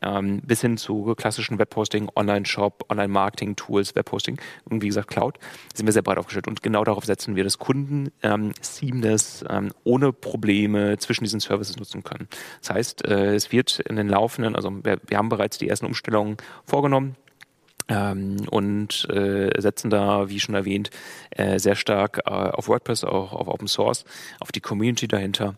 [0.02, 5.38] ähm, bis hin zu klassischen Webhosting, Online-Shop, Online-Marketing-Tools, Webhosting und wie gesagt Cloud,
[5.74, 6.48] sind wir sehr breit aufgestellt.
[6.48, 11.76] Und genau darauf setzen wir, dass Kunden ähm, seamless, ähm, ohne Probleme zwischen diesen Services
[11.76, 12.28] nutzen können.
[12.60, 15.86] Das heißt, äh, es wird in den laufenden, also wir, wir haben bereits die ersten
[15.86, 17.16] Umstellungen vorgenommen,
[17.88, 20.90] ähm, und äh, setzen da, wie schon erwähnt,
[21.30, 24.04] äh, sehr stark äh, auf WordPress, auch auf Open Source,
[24.40, 25.54] auf die Community dahinter.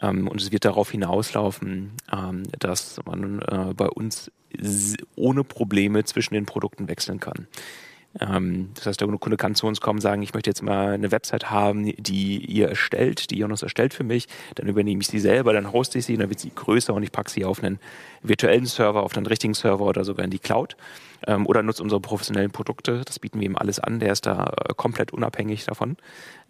[0.00, 4.30] Ähm, und es wird darauf hinauslaufen, ähm, dass man äh, bei uns
[5.16, 7.48] ohne Probleme zwischen den Produkten wechseln kann.
[8.20, 11.10] Ähm, das heißt, der Kunde kann zu uns kommen, sagen, ich möchte jetzt mal eine
[11.10, 14.28] Website haben, die ihr erstellt, die Jonas erstellt für mich.
[14.54, 17.12] Dann übernehme ich sie selber, dann hoste ich sie, dann wird sie größer und ich
[17.12, 17.78] packe sie auf einen
[18.22, 20.76] virtuellen Server, auf einen richtigen Server oder sogar in die Cloud.
[21.26, 23.02] Ähm, oder nutze unsere professionellen Produkte.
[23.04, 24.00] Das bieten wir ihm alles an.
[24.00, 25.96] Der ist da äh, komplett unabhängig davon.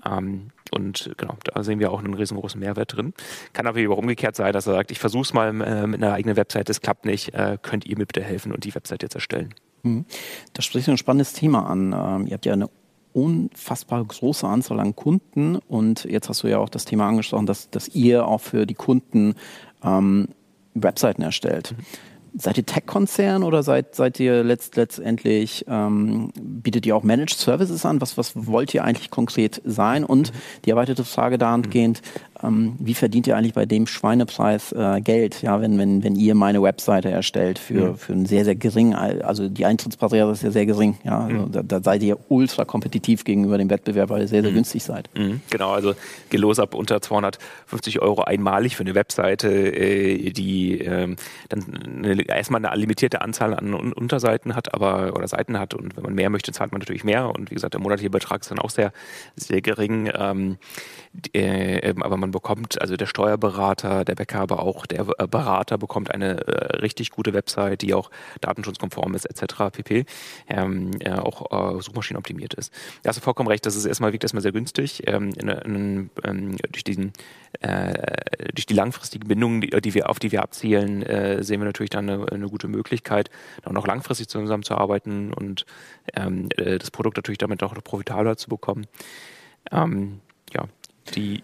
[0.05, 3.15] Ähm, und genau, da sehen wir auch einen riesengroßen Mehrwert drin.
[3.53, 6.13] Kann aber über umgekehrt sein, dass er sagt, ich versuche es mal äh, mit einer
[6.13, 9.15] eigenen Website, das klappt nicht, äh, könnt ihr mir bitte helfen und die Website jetzt
[9.15, 9.55] erstellen.
[9.83, 10.05] Mhm.
[10.53, 11.93] Da spricht ein spannendes Thema an.
[11.93, 12.69] Ähm, ihr habt ja eine
[13.13, 17.71] unfassbar große Anzahl an Kunden und jetzt hast du ja auch das Thema angesprochen, dass,
[17.71, 19.35] dass ihr auch für die Kunden
[19.85, 20.29] ähm,
[20.75, 21.75] Webseiten erstellt.
[21.77, 21.85] Mhm.
[22.37, 27.87] Seid ihr Tech-Konzern oder seid, seid ihr letzt, letztendlich, ähm, bietet ihr auch Managed Services
[27.87, 28.01] an?
[28.01, 30.05] Was, was wollt ihr eigentlich konkret sein?
[30.05, 30.33] Und
[30.65, 32.03] die erweiterte Frage dahingehend,
[32.45, 36.35] ähm, wie verdient ihr eigentlich bei dem Schweinepreis äh, Geld, ja, wenn, wenn, wenn ihr
[36.35, 37.97] meine Webseite erstellt für, mhm.
[37.97, 41.53] für einen sehr, sehr gering, also die Eintrittsbarriere ist ja sehr gering, ja, also mhm.
[41.53, 44.57] da, da, seid ihr ultra kompetitiv gegenüber dem Wettbewerb, weil ihr sehr, sehr mhm.
[44.57, 45.09] günstig seid.
[45.17, 45.41] Mhm.
[45.51, 45.95] Genau, also
[46.31, 51.15] gelos ab unter 250 Euro einmalig für eine Webseite, äh, die äh,
[51.49, 56.03] dann eine, erstmal eine limitierte Anzahl an Unterseiten hat, aber oder Seiten hat und wenn
[56.03, 58.59] man mehr möchte, zahlt man natürlich mehr und wie gesagt, der monatliche Betrag ist dann
[58.59, 58.93] auch sehr,
[59.37, 60.11] sehr gering.
[60.15, 60.59] Ähm,
[61.33, 66.11] äh, aber man bekommt, also der Steuerberater, der Bäcker, aber auch der äh, Berater bekommt
[66.11, 68.11] eine äh, richtig gute Website, die auch
[68.41, 69.71] datenschutzkonform ist, etc.
[69.73, 70.05] pp.
[70.49, 72.73] Ähm, äh, auch äh, suchmaschinenoptimiert ist.
[73.03, 75.05] Da hast du vollkommen recht, das ist erstmal, wirkt erstmal sehr günstig.
[75.07, 77.13] Ähm, in, in, ähm, durch, diesen,
[77.61, 77.95] äh,
[78.53, 81.91] durch die langfristigen Bindungen, die, die, wir, auf die wir abzielen, äh, sehen wir natürlich
[81.91, 83.31] dann eine, eine gute Möglichkeit,
[83.65, 85.67] auch noch langfristig zusammenzuarbeiten und
[86.15, 88.87] ähm, das Produkt natürlich damit auch profitabler zu bekommen.
[89.71, 90.21] Ähm,
[91.13, 91.43] die,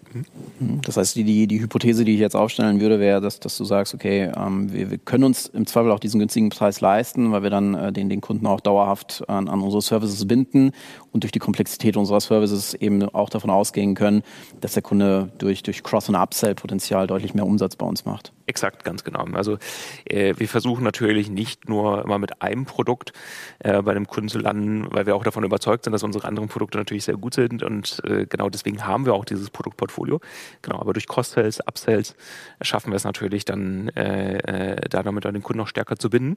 [0.59, 3.65] das heißt, die, die, die Hypothese, die ich jetzt aufstellen würde, wäre, dass, dass du
[3.65, 7.43] sagst, okay, ähm, wir, wir können uns im Zweifel auch diesen günstigen Preis leisten, weil
[7.43, 10.73] wir dann äh, den, den Kunden auch dauerhaft an, an unsere Services binden
[11.13, 14.23] und durch die Komplexität unserer Services eben auch davon ausgehen können,
[14.61, 18.33] dass der Kunde durch, durch Cross- und Upsell-Potenzial deutlich mehr Umsatz bei uns macht.
[18.51, 19.27] Exakt, ganz genau.
[19.35, 19.59] Also
[20.07, 23.13] äh, wir versuchen natürlich nicht nur immer mit einem Produkt
[23.61, 26.49] äh, bei einem Kunden zu landen, weil wir auch davon überzeugt sind, dass unsere anderen
[26.49, 30.21] Produkte natürlich sehr gut sind und äh, genau deswegen haben wir auch dieses Produktportfolio.
[30.63, 32.17] Genau, aber durch Cross-Sales, Upsells
[32.61, 36.37] schaffen wir es natürlich dann, äh, äh, da damit den Kunden noch stärker zu binden.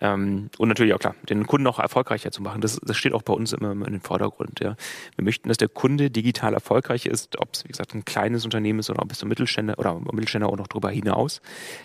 [0.00, 2.60] Ähm, und natürlich auch klar, den Kunden auch erfolgreicher zu machen.
[2.60, 4.60] Das, das steht auch bei uns immer in den Vordergrund.
[4.60, 4.76] Ja.
[5.16, 8.78] Wir möchten, dass der Kunde digital erfolgreich ist, ob es, wie gesagt, ein kleines Unternehmen
[8.78, 11.40] ist oder ob es ein Mittelständler oder Mittelständler auch noch darüber hinaus.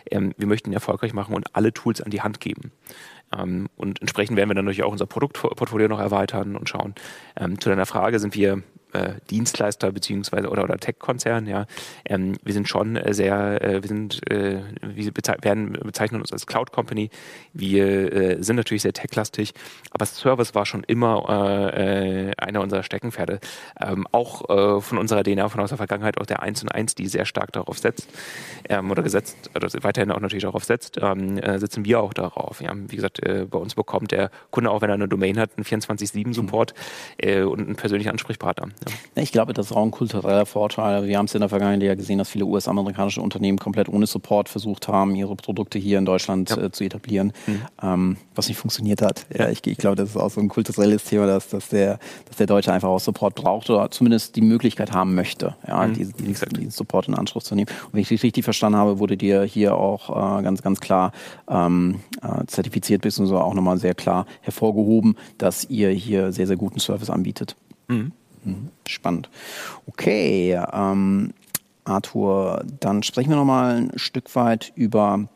[0.09, 2.71] Ähm, wir möchten ihn erfolgreich machen und alle Tools an die Hand geben.
[3.37, 6.93] Ähm, und entsprechend werden wir dann natürlich auch unser Produktportfolio noch erweitern und schauen.
[7.35, 8.61] Ähm, zu deiner Frage sind wir
[8.93, 11.65] äh, Dienstleister beziehungsweise oder, oder Tech-Konzern, ja.
[12.05, 16.45] Ähm, wir sind schon äh, sehr, äh, wir sind, äh, wir werden, bezeichnen uns als
[16.45, 17.09] Cloud Company.
[17.53, 19.53] Wir äh, sind natürlich sehr tech-lastig,
[19.91, 23.39] aber Service war schon immer äh, einer unserer Steckenpferde.
[23.81, 24.43] Ähm, auch
[24.81, 27.77] von unserer DNA, von unserer Vergangenheit, auch der 1 und 1, die sehr stark darauf
[27.77, 28.07] setzt,
[28.69, 32.61] ähm, oder gesetzt, oder weiterhin auch natürlich darauf setzt, ähm, äh, sitzen wir auch darauf.
[32.61, 32.73] Ja.
[32.75, 36.73] Wie gesagt, bei uns bekommt der Kunde auch, wenn er eine Domain hat, einen 24-7-Support
[37.23, 37.47] mhm.
[37.47, 38.69] und einen persönlichen Ansprechpartner.
[39.15, 41.07] Ich glaube, das ist auch ein kultureller Vorteil.
[41.07, 44.49] Wir haben es in der Vergangenheit ja gesehen, dass viele US-amerikanische Unternehmen komplett ohne Support
[44.49, 46.57] versucht haben, ihre Produkte hier in Deutschland ja.
[46.57, 47.61] äh, zu etablieren, mhm.
[47.81, 49.25] ähm, was nicht funktioniert hat.
[49.37, 52.37] Ja, ich, ich, glaube, das ist auch so ein kulturelles Thema, dass, dass, der, dass
[52.37, 55.93] der Deutsche einfach auch Support braucht oder zumindest die Möglichkeit haben möchte, ja, mhm.
[55.93, 57.69] diesen, diesen, diesen, Support in Anspruch zu nehmen.
[57.85, 61.11] Und wenn ich dich richtig verstanden habe, wurde dir hier auch äh, ganz, ganz klar
[61.49, 66.79] ähm, äh, zertifiziert, beziehungsweise auch nochmal sehr klar hervorgehoben, dass ihr hier sehr, sehr guten
[66.79, 67.55] Service anbietet.
[67.87, 68.11] Mhm.
[68.43, 68.69] Mhm.
[68.87, 69.29] Spannend.
[69.85, 71.33] Okay, ähm,
[71.85, 75.27] Arthur, dann sprechen wir noch mal ein Stück weit über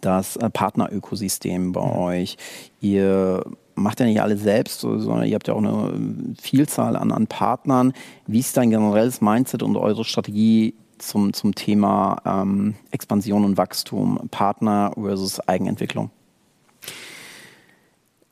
[0.00, 1.98] das äh, Partnerökosystem bei mhm.
[1.98, 2.36] euch.
[2.80, 3.44] Ihr
[3.74, 7.92] macht ja nicht alle selbst, sondern ihr habt ja auch eine Vielzahl an, an Partnern.
[8.26, 14.28] Wie ist dein generelles Mindset und eure Strategie zum, zum Thema ähm, Expansion und Wachstum,
[14.30, 16.10] Partner versus Eigenentwicklung?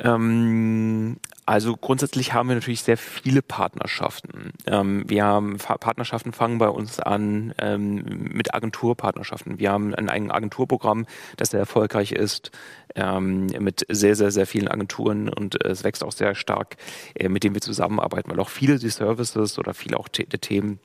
[0.01, 1.17] Ähm,
[1.49, 4.53] also grundsätzlich haben wir natürlich sehr viele Partnerschaften.
[4.67, 9.59] Ähm, wir haben Partnerschaften fangen bei uns an ähm, mit Agenturpartnerschaften.
[9.59, 11.07] Wir haben ein, ein Agenturprogramm,
[11.39, 12.51] das sehr erfolgreich ist,
[12.97, 16.77] ähm, mit sehr, sehr, sehr vielen Agenturen und äh, es wächst auch sehr stark,
[17.15, 20.81] äh, mit dem wir zusammenarbeiten, weil auch viele die Services oder viele auch der Themen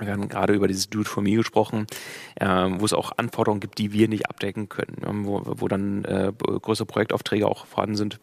[0.00, 1.86] wir haben gerade über dieses It For Me gesprochen,
[2.34, 6.32] äh, wo es auch Anforderungen gibt, die wir nicht abdecken können, wo, wo dann äh,
[6.36, 8.20] größere Projektaufträge auch vorhanden sind,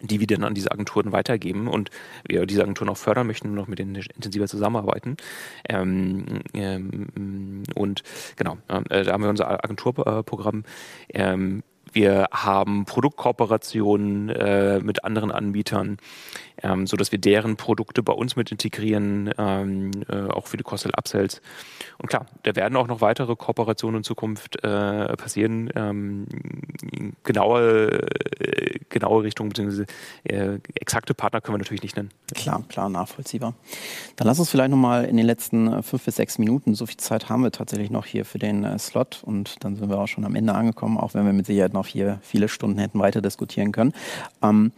[0.00, 1.90] die wir dann an diese Agenturen weitergeben und
[2.26, 5.16] wir diese Agenturen auch fördern möchten und noch mit denen intensiver zusammenarbeiten.
[5.68, 8.02] Ähm, ähm, und
[8.36, 10.64] genau, äh, da haben wir unser Agenturprogramm.
[11.10, 15.98] Ähm, Wir haben Produktkooperationen äh, mit anderen Anbietern,
[16.62, 20.62] ähm, so dass wir deren Produkte bei uns mit integrieren, ähm, äh, auch für die
[20.62, 21.40] Cross-Sell Upsells.
[21.98, 25.70] Und klar, da werden auch noch weitere Kooperationen in Zukunft äh, passieren.
[25.74, 26.26] Ähm,
[27.24, 28.00] genaue,
[28.38, 29.84] äh, genaue Richtung bzw.
[30.24, 32.10] Äh, exakte Partner können wir natürlich nicht nennen.
[32.34, 33.54] Klar, klar, nachvollziehbar.
[34.16, 36.98] Dann lass uns vielleicht nochmal in den letzten äh, fünf bis sechs Minuten, so viel
[36.98, 40.24] Zeit haben wir tatsächlich noch hier für den Slot und dann sind wir auch schon
[40.24, 43.72] am Ende angekommen, auch wenn wir mit Sicherheit noch hier viele Stunden hätten weiter diskutieren
[43.72, 43.92] können.
[44.42, 44.72] Ähm,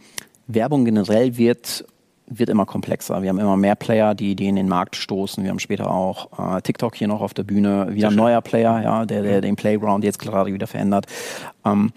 [0.47, 1.85] Werbung generell wird
[2.27, 3.21] wird immer komplexer.
[3.21, 5.43] Wir haben immer mehr Player, die, die in den Markt stoßen.
[5.43, 8.81] Wir haben später auch äh, TikTok hier noch auf der Bühne, wieder ein neuer Player,
[8.81, 11.05] ja, der, der den Playground jetzt gerade wieder verändert.
[11.65, 11.91] Ähm,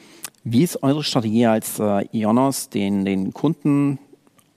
[0.44, 3.98] wie ist eure Strategie als äh, Ionos, den, den Kunden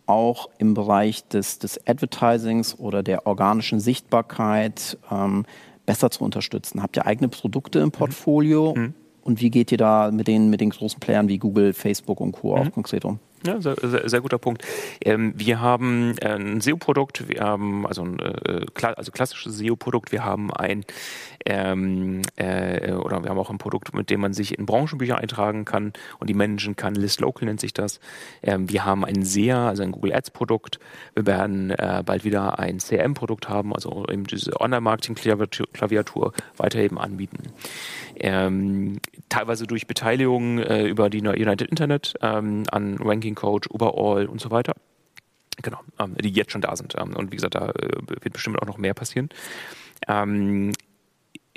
[0.06, 5.46] auch im Bereich des, des Advertisings oder der organischen Sichtbarkeit ähm,
[5.86, 6.82] besser zu unterstützen?
[6.82, 8.74] Habt ihr eigene Produkte im Portfolio?
[8.76, 8.94] Mhm.
[9.22, 12.32] Und wie geht ihr da mit den, mit den großen Playern wie Google, Facebook und
[12.32, 12.56] Co.
[12.56, 12.62] Mhm.
[12.62, 13.20] auch konkret um?
[13.46, 14.66] Ja, sehr, sehr, sehr guter Punkt.
[15.02, 18.66] Ähm, wir haben äh, ein SEO-Produkt, wir haben also ein äh,
[18.96, 20.84] also klassisches SEO-Produkt, wir haben ein
[21.46, 25.64] ähm, äh, oder wir haben auch ein Produkt, mit dem man sich in Branchenbücher eintragen
[25.64, 26.96] kann und die managen kann.
[26.96, 28.00] List Local nennt sich das.
[28.44, 30.80] Ähm, wir haben ein SEA, also ein Google Ads Produkt.
[31.16, 37.44] Wir werden äh, bald wieder ein CRM-Produkt haben, also eben diese Online-Marketing-Klaviatur weiter eben anbieten.
[38.16, 44.42] Ähm, teilweise durch Beteiligung äh, über die United Internet ähm, an Ranking Coach, Overall und
[44.42, 44.74] so weiter.
[45.62, 46.96] Genau, ähm, die jetzt schon da sind.
[46.98, 49.30] Ähm, und wie gesagt, da äh, wird bestimmt auch noch mehr passieren.
[50.08, 50.72] Ähm,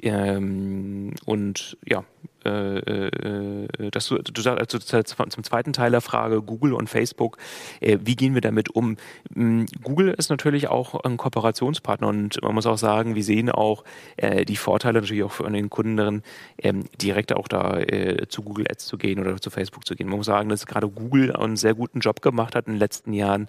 [0.02, 2.04] ähm, und ja,
[2.44, 7.38] äh, äh, dass du, du also zum zweiten Teil der Frage Google und Facebook,
[7.80, 8.96] äh, wie gehen wir damit um?
[9.32, 13.84] Mm, Google ist natürlich auch ein Kooperationspartner und man muss auch sagen, wir sehen auch
[14.16, 16.22] äh, die Vorteile natürlich auch für den Kunden
[16.58, 20.08] ähm, direkt auch da äh, zu Google Ads zu gehen oder zu Facebook zu gehen.
[20.08, 23.12] Man muss sagen, dass gerade Google einen sehr guten Job gemacht hat in den letzten
[23.12, 23.46] Jahren,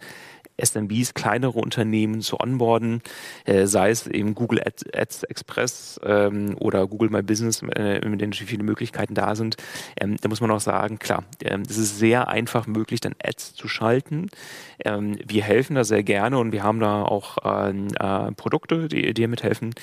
[0.57, 3.01] SMBs, kleinere Unternehmen zu onboarden,
[3.45, 8.21] äh, sei es eben Google Ads, Ads Express ähm, oder Google My Business, äh, mit
[8.21, 9.57] denen viele Möglichkeiten da sind.
[9.99, 13.55] Ähm, da muss man auch sagen, klar, ähm, es ist sehr einfach möglich, dann Ads
[13.55, 14.29] zu schalten.
[14.83, 19.27] Ähm, wir helfen da sehr gerne und wir haben da auch äh, Produkte, die dir
[19.27, 19.73] mithelfen.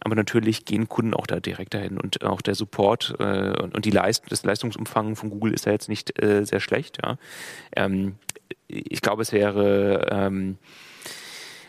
[0.00, 3.84] Aber natürlich gehen Kunden auch da direkt dahin und auch der Support äh, und, und
[3.84, 6.98] die Leist das Leistungsumfang von Google ist ja jetzt nicht äh, sehr schlecht.
[7.02, 7.16] Ja.
[7.74, 8.16] Ähm,
[8.68, 10.58] ich glaube, es wäre ähm,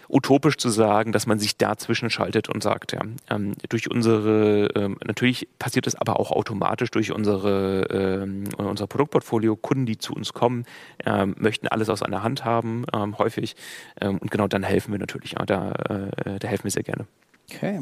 [0.09, 4.97] utopisch zu sagen, dass man sich dazwischen schaltet und sagt, ja, ähm, durch unsere, ähm,
[5.05, 7.85] natürlich passiert es aber auch automatisch durch unsere,
[8.23, 10.65] ähm, unser Produktportfolio, Kunden, die zu uns kommen,
[11.05, 13.55] ähm, möchten alles aus einer Hand haben, ähm, häufig.
[13.99, 17.07] Ähm, und genau dann helfen wir natürlich, ja, da, äh, da helfen wir sehr gerne.
[17.51, 17.81] Okay.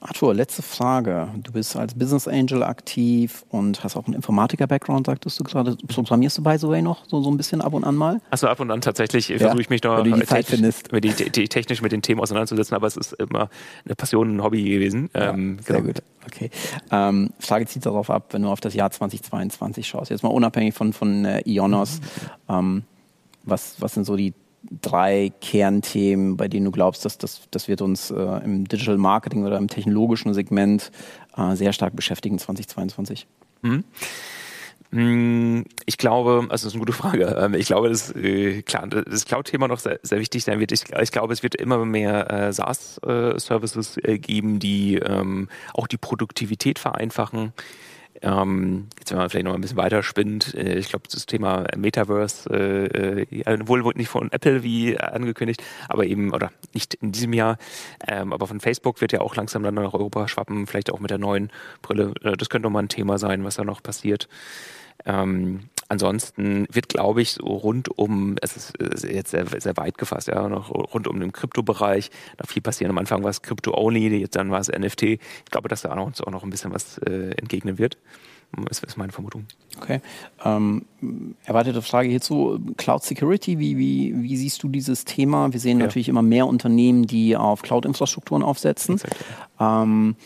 [0.00, 1.28] Arthur, letzte Frage.
[1.42, 5.76] Du bist als Business Angel aktiv und hast auch einen Informatiker-Background, sagtest du gerade.
[5.88, 8.20] Programmierst du by the way noch so, so ein bisschen ab und an mal?
[8.30, 11.30] Also ab und an tatsächlich ja, versuche ich mich noch die Zeit technisch, mit die,
[11.30, 13.48] die, technisch mit den Themen auseinanderzusetzen, aber es ist immer
[13.84, 15.08] eine Passion, ein Hobby gewesen.
[15.14, 15.88] Ja, ähm, sehr genau.
[15.88, 16.02] gut.
[16.26, 16.50] Okay.
[16.90, 20.10] Ähm, Frage zieht darauf ab, wenn du auf das Jahr 2022 schaust.
[20.10, 22.00] Jetzt mal unabhängig von, von äh, Ionos.
[22.48, 22.54] Mhm.
[22.54, 22.82] Ähm,
[23.44, 24.34] was, was sind so die
[24.82, 29.44] drei Kernthemen, bei denen du glaubst, dass das, das wird uns äh, im Digital Marketing
[29.44, 30.90] oder im technologischen Segment
[31.36, 33.26] äh, sehr stark beschäftigen 2022?
[33.62, 33.84] Mhm.
[34.92, 37.36] Mm, ich glaube, also das ist eine gute Frage.
[37.38, 40.72] Ähm, ich glaube, dass äh, das Cloud-Thema noch sehr, sehr, wichtig sein wird.
[40.72, 45.98] Ich, ich, glaube, es wird immer mehr äh, SaaS-Services äh, geben, die ähm, auch die
[45.98, 47.52] Produktivität vereinfachen.
[48.22, 51.66] Ähm, jetzt, wenn man vielleicht noch ein bisschen weiter spinnt, äh, ich glaube, das Thema
[51.76, 57.32] Metaverse, äh, äh, wohl nicht von Apple wie angekündigt, aber eben, oder nicht in diesem
[57.32, 57.58] Jahr,
[58.06, 61.10] ähm, aber von Facebook wird ja auch langsam dann nach Europa schwappen, vielleicht auch mit
[61.10, 61.50] der neuen
[61.82, 62.12] Brille.
[62.22, 64.28] Äh, das könnte noch mal ein Thema sein, was da noch passiert.
[65.04, 68.72] Ähm, ansonsten wird, glaube ich, so rund um, es ist
[69.04, 72.90] jetzt sehr, sehr weit gefasst, ja, noch rund um den Kryptobereich, da viel passieren.
[72.90, 75.02] Am Anfang war es Crypto-Only, jetzt dann war es NFT.
[75.02, 75.20] Ich
[75.50, 77.98] glaube, dass da auch uns auch noch ein bisschen was äh, entgegnen wird.
[78.68, 79.44] Das ist meine Vermutung.
[79.76, 80.00] Okay.
[80.44, 80.84] Ähm,
[81.44, 82.58] erweiterte Frage hierzu.
[82.76, 85.52] Cloud Security, wie, wie, wie siehst du dieses Thema?
[85.52, 85.86] Wir sehen ja.
[85.86, 89.00] natürlich immer mehr Unternehmen, die auf Cloud-Infrastrukturen aufsetzen.
[89.60, 90.16] Ähm,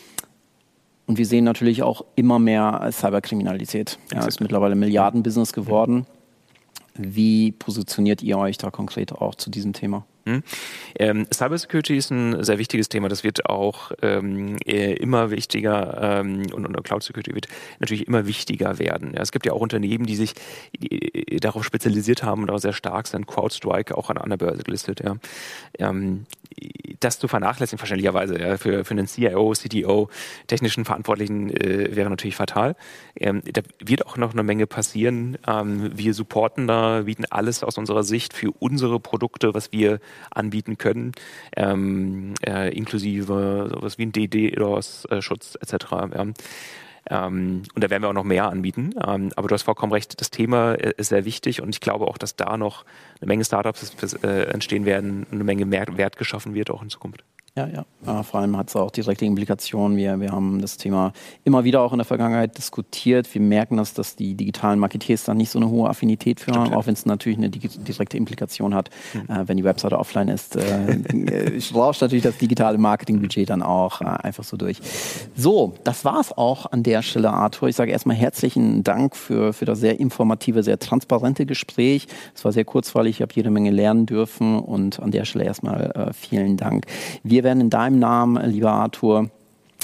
[1.11, 3.99] und wir sehen natürlich auch immer mehr Cyberkriminalität.
[4.13, 6.05] Ja, ist mittlerweile Milliardenbusiness geworden.
[6.95, 10.05] Wie positioniert ihr euch da konkret auch zu diesem Thema?
[10.25, 10.43] Hm?
[10.97, 13.09] Ähm, Cybersecurity ist ein sehr wichtiges Thema.
[13.09, 17.47] Das wird auch ähm, immer wichtiger ähm, und, und Cloud Security wird
[17.79, 19.13] natürlich immer wichtiger werden.
[19.13, 20.33] Ja, es gibt ja auch Unternehmen, die sich
[20.77, 23.27] die, darauf spezialisiert haben und auch sehr stark sind.
[23.27, 25.01] CrowdStrike auch an, an der Börse gelistet.
[25.03, 25.15] Ja.
[25.79, 26.25] Ähm,
[26.99, 30.09] das zu vernachlässigen, verständlicherweise, ja, für, für einen CIO, CTO,
[30.47, 32.75] technischen Verantwortlichen äh, wäre natürlich fatal.
[33.15, 35.37] Ähm, da wird auch noch eine Menge passieren.
[35.47, 39.99] Ähm, wir supporten da, bieten alles aus unserer Sicht für unsere Produkte, was wir
[40.31, 41.11] anbieten können,
[41.55, 45.85] ähm, äh, inklusive sowas wie ein DDoS-Schutz etc.
[45.91, 46.27] Ja.
[47.09, 48.93] Ähm, und da werden wir auch noch mehr anbieten.
[49.05, 52.07] Ähm, aber du hast vollkommen recht, das Thema äh, ist sehr wichtig und ich glaube
[52.07, 52.85] auch, dass da noch
[53.19, 57.23] eine Menge Startups äh, entstehen werden, eine Menge Wert geschaffen wird auch in Zukunft.
[57.57, 57.85] Ja, ja.
[58.05, 59.97] Äh, vor allem hat es auch direkte Implikationen.
[59.97, 61.11] Wir, wir haben das Thema
[61.43, 63.31] immer wieder auch in der Vergangenheit diskutiert.
[63.33, 66.73] Wir merken, dass, dass die digitalen Marketeers da nicht so eine hohe Affinität für haben,
[66.73, 68.89] auch wenn es natürlich eine direkte Implikation hat.
[69.13, 69.35] Mhm.
[69.35, 73.99] Äh, wenn die Webseite offline ist, äh, äh rauscht natürlich das digitale Marketingbudget dann auch
[73.99, 74.79] äh, einfach so durch.
[75.35, 77.67] So, das war es auch an der Stelle, Arthur.
[77.67, 82.07] Ich sage erstmal herzlichen Dank für, für das sehr informative, sehr transparente Gespräch.
[82.33, 85.91] Es war sehr kurzweilig, ich habe jede Menge lernen dürfen und an der Stelle erstmal
[85.91, 86.85] äh, vielen Dank.
[87.23, 89.31] Wir wir werden in deinem Namen, lieber Arthur,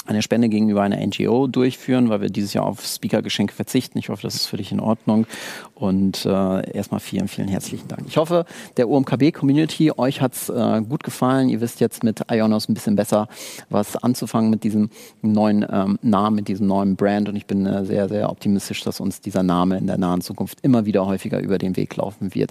[0.06, 3.98] eine Spende gegenüber einer NGO durchführen, weil wir dieses Jahr auf Speaker-Geschenke verzichten.
[3.98, 5.26] Ich hoffe, das ist für dich in Ordnung.
[5.74, 8.04] Und äh, erstmal vielen, vielen herzlichen Dank.
[8.06, 8.46] Ich hoffe,
[8.76, 11.48] der OMKB-Community, euch hat's äh, gut gefallen.
[11.48, 13.28] Ihr wisst jetzt mit Ionos ein bisschen besser,
[13.70, 14.88] was anzufangen mit diesem
[15.20, 17.28] neuen ähm, Namen, mit diesem neuen Brand.
[17.28, 20.60] Und ich bin äh, sehr, sehr optimistisch, dass uns dieser Name in der nahen Zukunft
[20.62, 22.46] immer wieder häufiger über den Weg laufen wird.